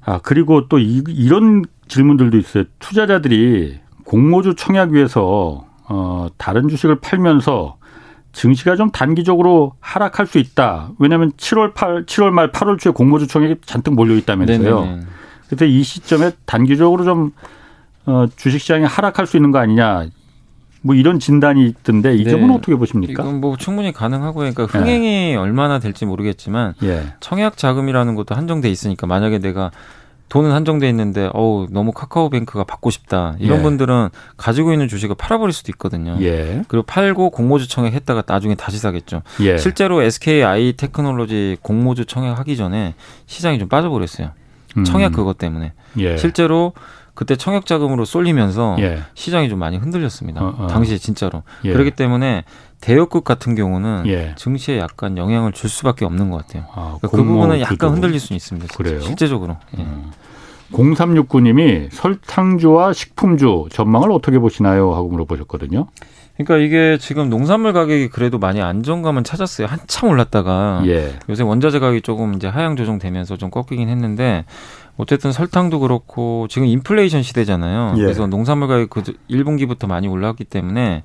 [0.05, 2.63] 아, 그리고 또 이, 이런 질문들도 있어요.
[2.79, 7.77] 투자자들이 공모주 청약 위해서 어, 다른 주식을 팔면서
[8.31, 10.89] 증시가 좀 단기적으로 하락할 수 있다.
[10.99, 14.81] 왜냐하면 7월 8, 7월 말 8월 초에 공모주 청약이 잔뜩 몰려 있다면서요.
[14.81, 15.01] 네네.
[15.47, 17.31] 그래서 이 시점에 단기적으로 좀
[18.05, 20.07] 어, 주식시장이 하락할 수 있는 거 아니냐.
[20.81, 22.53] 뭐 이런 진단이 있던데 이 점은 네.
[22.55, 23.23] 어떻게 보십니까?
[23.23, 24.51] 이건 뭐 충분히 가능하고요.
[24.53, 25.35] 그러니까 흥행이 네.
[25.35, 27.13] 얼마나 될지 모르겠지만 예.
[27.21, 29.71] 청약 자금이라는 것도 한정돼 있으니까 만약에 내가
[30.33, 33.61] 돈은 한정돼 있는데 어우 너무 카카오뱅크가 받고 싶다 이런 예.
[33.61, 36.17] 분들은 가지고 있는 주식을 팔아버릴 수도 있거든요.
[36.21, 36.63] 예.
[36.67, 39.21] 그리고 팔고 공모주 청약했다가 나중에 다시 사겠죠.
[39.41, 39.59] 예.
[39.59, 42.95] 실제로 SKI 테크놀로지 공모주 청약하기 전에
[43.27, 44.31] 시장이 좀 빠져버렸어요.
[44.75, 44.83] 음.
[44.85, 46.17] 청약 그것 때문에 예.
[46.17, 46.73] 실제로
[47.13, 48.99] 그때 청약 자금으로 쏠리면서 예.
[49.13, 50.41] 시장이 좀 많이 흔들렸습니다.
[50.41, 50.67] 어, 어.
[50.67, 51.43] 당시에 진짜로.
[51.63, 51.71] 예.
[51.71, 52.43] 그렇기 때문에
[52.81, 54.33] 대여급 같은 경우는 예.
[54.35, 56.65] 증시에 약간 영향을 줄 수밖에 없는 것 같아요.
[56.73, 58.75] 아, 그러니까 그 부분은 약간 흔들릴 수 있습니다.
[58.75, 58.99] 그래요?
[58.99, 59.57] 실제적으로.
[59.77, 59.83] 예.
[59.83, 60.11] 음.
[60.71, 64.93] 0369님이 설탕주와 식품주 전망을 어떻게 보시나요?
[64.93, 65.87] 하고 물어보셨거든요.
[66.35, 69.67] 그러니까 이게 지금 농산물 가격이 그래도 많이 안정감은 찾았어요.
[69.67, 71.13] 한참 올랐다가 예.
[71.29, 74.45] 요새 원자재 가격이 조금 이제 하향 조정되면서 좀 꺾이긴 했는데
[74.97, 77.95] 어쨌든 설탕도 그렇고 지금 인플레이션 시대잖아요.
[77.97, 78.01] 예.
[78.01, 81.03] 그래서 농산물 가격이 그 1분기부터 많이 올랐기 때문에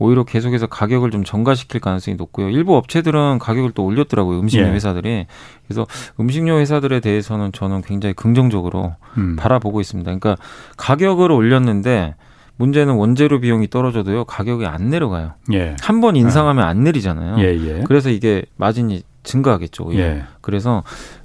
[0.00, 2.50] 오히려 계속해서 가격을 좀 전가시킬 가능성이 높고요.
[2.50, 4.38] 일부 업체들은 가격을 또 올렸더라고요.
[4.38, 4.72] 음식료 예.
[4.72, 5.26] 회사들이.
[5.66, 5.86] 그래서
[6.20, 9.36] 음식료 회사들에 대해서는 저는 굉장히 긍정적으로 음.
[9.36, 10.08] 바라보고 있습니다.
[10.08, 10.36] 그러니까
[10.76, 12.14] 가격을 올렸는데
[12.56, 15.32] 문제는 원재료 비용이 떨어져도요 가격이 안 내려가요.
[15.52, 15.76] 예.
[15.80, 17.38] 한번 인상하면 안 내리잖아요.
[17.38, 17.84] 예, 예.
[17.86, 19.94] 그래서 이게 마진이 증가하겠죠.
[19.94, 20.24] 예.
[20.40, 20.82] 그래서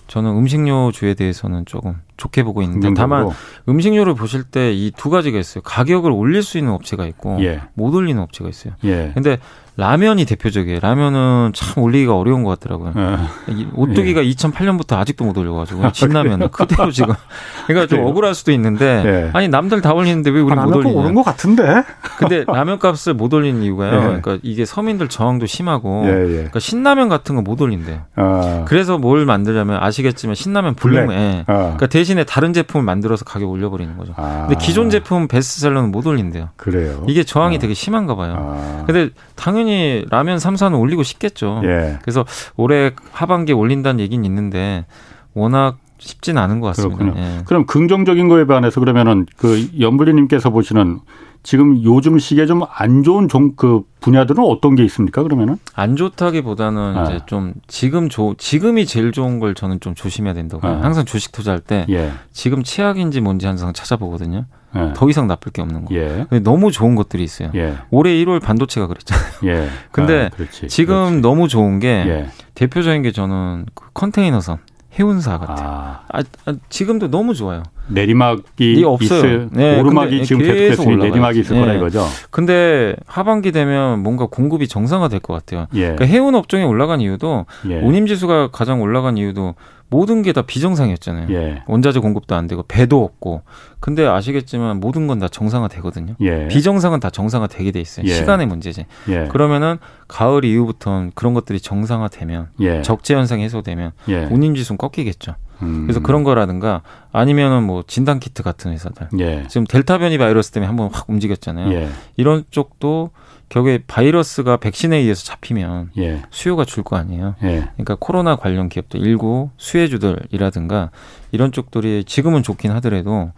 [0.08, 3.30] 저는 음식료주에 대해서는 조금 좋게 보고 있는데 다만
[3.68, 5.62] 음식료를 보실 때 이 두 가지가 있어요.
[5.64, 7.62] 가격을 올릴 수 있는 업체가 있고 예.
[7.74, 8.74] 못 올리는 업체가 있어요.
[8.84, 9.12] 예.
[9.14, 9.38] 근데
[9.76, 10.80] 라면이 대표적이에요.
[10.82, 12.94] 라면은 참 올리기가 어려운 것 같더라고요.
[12.96, 13.28] 아.
[13.76, 14.30] 오뚜기가 예.
[14.32, 17.14] 2008년부터 아직도 못 올려가지고 진라면 그대로 지금.
[17.68, 19.30] 그러니까 좀 억울할 수도 있는데 예.
[19.34, 21.00] 아니 남들 다 올리는데 왜 우리 아, 못 올리냐?
[21.00, 21.84] 오른 것 같은데.
[22.18, 23.94] 근데 라면 값을 못 올리는 이유가요.
[23.96, 24.00] 예.
[24.00, 26.34] 그러니까 이게 서민들 저항도 심하고, 예, 예.
[26.36, 28.02] 그러니까 신라면 같은 거 못 올린대요.
[28.16, 28.64] 아.
[28.68, 31.54] 그래서 뭘 만들냐면 아시겠지만 신라면 블랙에 아.
[31.54, 34.14] 그러니까 대신에 다른 제품을 만들어서 가격 올려버리는 거죠.
[34.18, 34.46] 아.
[34.48, 36.50] 근데 기존 제품 베스트셀러는 못 올린대요.
[36.56, 37.04] 그래요.
[37.08, 37.60] 이게 저항이 아.
[37.60, 38.36] 되게 심한가 봐요.
[38.38, 38.84] 아.
[38.86, 41.62] 근데 당연히 당연히 라면 3사는 올리고 싶겠죠.
[41.64, 41.98] 예.
[42.02, 42.26] 그래서
[42.58, 44.86] 올해 하반기에 올린다는 얘기는 있는데
[45.34, 47.14] 워낙 쉽진 않은 것 같습니다.
[47.16, 47.42] 예.
[47.46, 51.00] 그럼 긍정적인 거에 반해서 그러면은 그 연불리님께서 보시는
[51.44, 55.24] 지금 요즘 시기에 좀 안 좋은 종, 그 분야들은 어떤 게 있습니까?
[55.24, 57.04] 그러면은 안 좋다기보다는 아.
[57.04, 60.68] 이제 좀 지금 조 지금이 제일 좋은 걸 저는 좀 조심해야 된다고.
[60.68, 60.82] 아.
[60.82, 62.12] 항상 주식 투자할 때 예.
[62.32, 64.46] 지금 최악인지 뭔지 항상 찾아보거든요.
[64.76, 64.94] 예.
[64.96, 65.96] 더 이상 나쁠 게 없는 거.
[65.96, 66.26] 예.
[66.30, 67.52] 근데 너무 좋은 것들이 있어요.
[67.56, 67.76] 예.
[67.92, 69.26] 올해 1월 반도체가 그랬잖아요.
[69.46, 69.68] 예.
[69.92, 71.22] 근데 아, 지금 그렇지.
[71.22, 72.30] 너무 좋은 게 예.
[72.56, 74.58] 대표적인 게 저는 그 컨테이너선
[75.00, 75.68] 해운사 같아요.
[75.68, 76.02] 아.
[76.10, 77.64] 아, 아, 지금도 너무 좋아요.
[77.88, 79.20] 내리막이 없어요.
[79.20, 81.62] 있을, 네, 오르막이 지금 계속 계속 내리막이 있을 네.
[81.62, 82.06] 거라 이거죠.
[82.30, 85.68] 근데 하반기 되면 뭔가 공급이 정상화될 것 같아요.
[85.74, 85.82] 예.
[85.82, 87.80] 그러니까 해운 업종이 올라간 이유도 예.
[87.80, 89.56] 운임 지수가 가장 올라간 이유도
[89.90, 91.28] 모든 게 다 비정상이었잖아요.
[91.30, 91.62] 예.
[91.68, 93.44] 원자재 공급도 안 되고 배도 없고.
[93.80, 96.16] 근데 아시겠지만 모든 건 다 정상화 되거든요.
[96.22, 96.48] 예.
[96.48, 98.08] 비정상은 다 정상화 되게 돼 있어요.
[98.08, 98.14] 예.
[98.14, 98.86] 시간의 문제지.
[99.10, 99.28] 예.
[99.30, 99.78] 그러면은
[100.08, 102.82] 가을 이후부터는 그런 것들이 정상화 되면 예.
[102.82, 104.24] 적재 현상이 해소되면 예.
[104.32, 105.36] 운임 지수는 꺾이겠죠.
[105.64, 105.84] 음.
[105.84, 109.08] 그래서 그런 거라든가 아니면은 뭐 진단 키트 같은 회사들.
[109.50, 111.72] 지금 델타 변이 바이러스 때문에 한번 확 움직였잖아요.
[112.18, 113.12] 이런 쪽도
[113.50, 116.24] 결국에 바이러스가 백신에 의해서 잡히면 예.
[116.32, 117.36] 수요가 줄 거 아니에요.
[117.44, 117.70] 예.
[117.76, 120.90] 그러니까 코로나 관련 기업들 일부 수혜주들이라든가
[121.32, 123.32] 이런 쪽들이 지금은 좋긴 하더라도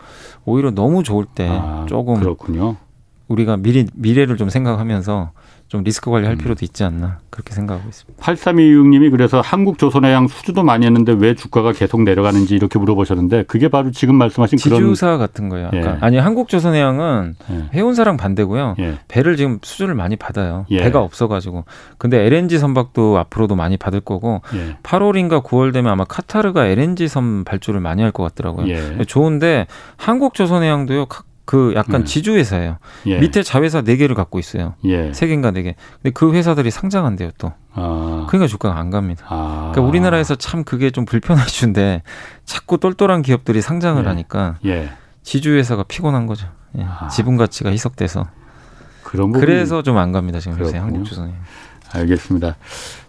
[0.46, 2.78] 오히려 너무 좋을 때 아, 조금 그렇군요.
[3.28, 5.32] 우리가 미리 미래를 좀 생각하면서
[5.76, 6.38] 좀 리스크 관리할 음.
[6.38, 8.24] 필요도 있지 않나 그렇게 생각하고 있습니다.
[8.24, 13.92] 8326님이 그래서 한국 조선해양 수주도 많이 했는데 왜 주가가 계속 내려가는지 이렇게 물어보셨는데 그게 바로
[13.92, 15.70] 지금 말씀하신 지주사 그런 지주사 같은 거예요.
[15.74, 15.82] 예.
[16.00, 17.70] 아니 한국 조선해양은 예.
[17.74, 18.76] 해운사랑 반대고요.
[18.80, 19.00] 예.
[19.10, 20.66] 배를 지금 수주를 많이 받아요.
[20.72, 20.80] 예.
[20.80, 21.66] 배가 없어가지고
[21.98, 24.42] 근데 LNG 선박도 앞으로도 많이 받을 거고
[24.84, 25.40] 8월인가 예.
[25.40, 28.68] 9월 되면 아마 카타르가 LNG 선 발주를 많이 할 것 같더라고요.
[28.70, 29.04] 예.
[29.06, 29.68] 좋은데
[29.98, 31.08] 한국 조선해양도요.
[31.46, 32.06] 그 약간 음.
[32.06, 32.78] 지주회사예요.
[33.06, 33.20] 예.
[33.20, 34.74] 밑에 자회사 네 개를 갖고 있어요.
[34.86, 35.14] 예.
[35.14, 35.76] 세 개인가 네 개.
[36.02, 37.54] 근데 그 회사들이 상장한대요 또.
[37.74, 38.26] 아.
[38.28, 39.26] 그러니까 주가가 안 갑니다.
[39.30, 39.70] 아.
[39.72, 42.02] 그러니까 우리나라에서 참 그게 좀 불편할 주인데
[42.46, 44.08] 자꾸 똘똘한 기업들이 상장을 예.
[44.08, 44.90] 하니까 예.
[45.24, 46.48] 지주회사가 피곤한 거죠.
[46.78, 46.84] 예.
[46.84, 47.08] 아.
[47.10, 48.28] 지분 가치가 희석돼서.
[49.04, 50.78] 그런 부분 그래서 좀 안 갑니다 지금 요새.
[50.80, 51.32] 한국주선이.
[51.94, 52.56] 알겠습니다.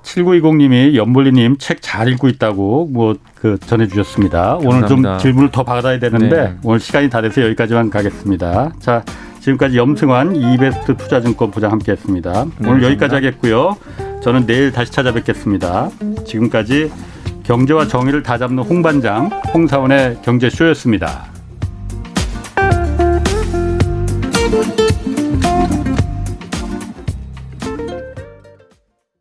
[0.06, 3.14] 7920님이 연볼리님 책 잘 읽고 있다고 뭐
[3.46, 4.56] 그 전해주셨습니다.
[4.56, 5.18] 오늘 좀 감사합니다.
[5.18, 6.56] 질문을 더 받아야 되는데 네.
[6.64, 8.72] 오늘 시간이 다 돼서 여기까지만 가겠습니다.
[8.80, 9.04] 자
[9.40, 12.32] 지금까지 염승환 이베스트 투자증권 부장 함께했습니다.
[12.32, 13.16] 네, 오늘 여기까지 감사합니다.
[13.16, 13.76] 하겠고요.
[14.22, 15.90] 저는 내일 다시 찾아뵙겠습니다.
[16.24, 16.90] 지금까지
[17.44, 21.35] 경제와 정의를 다잡는 홍반장 홍사원의 경제쇼였습니다.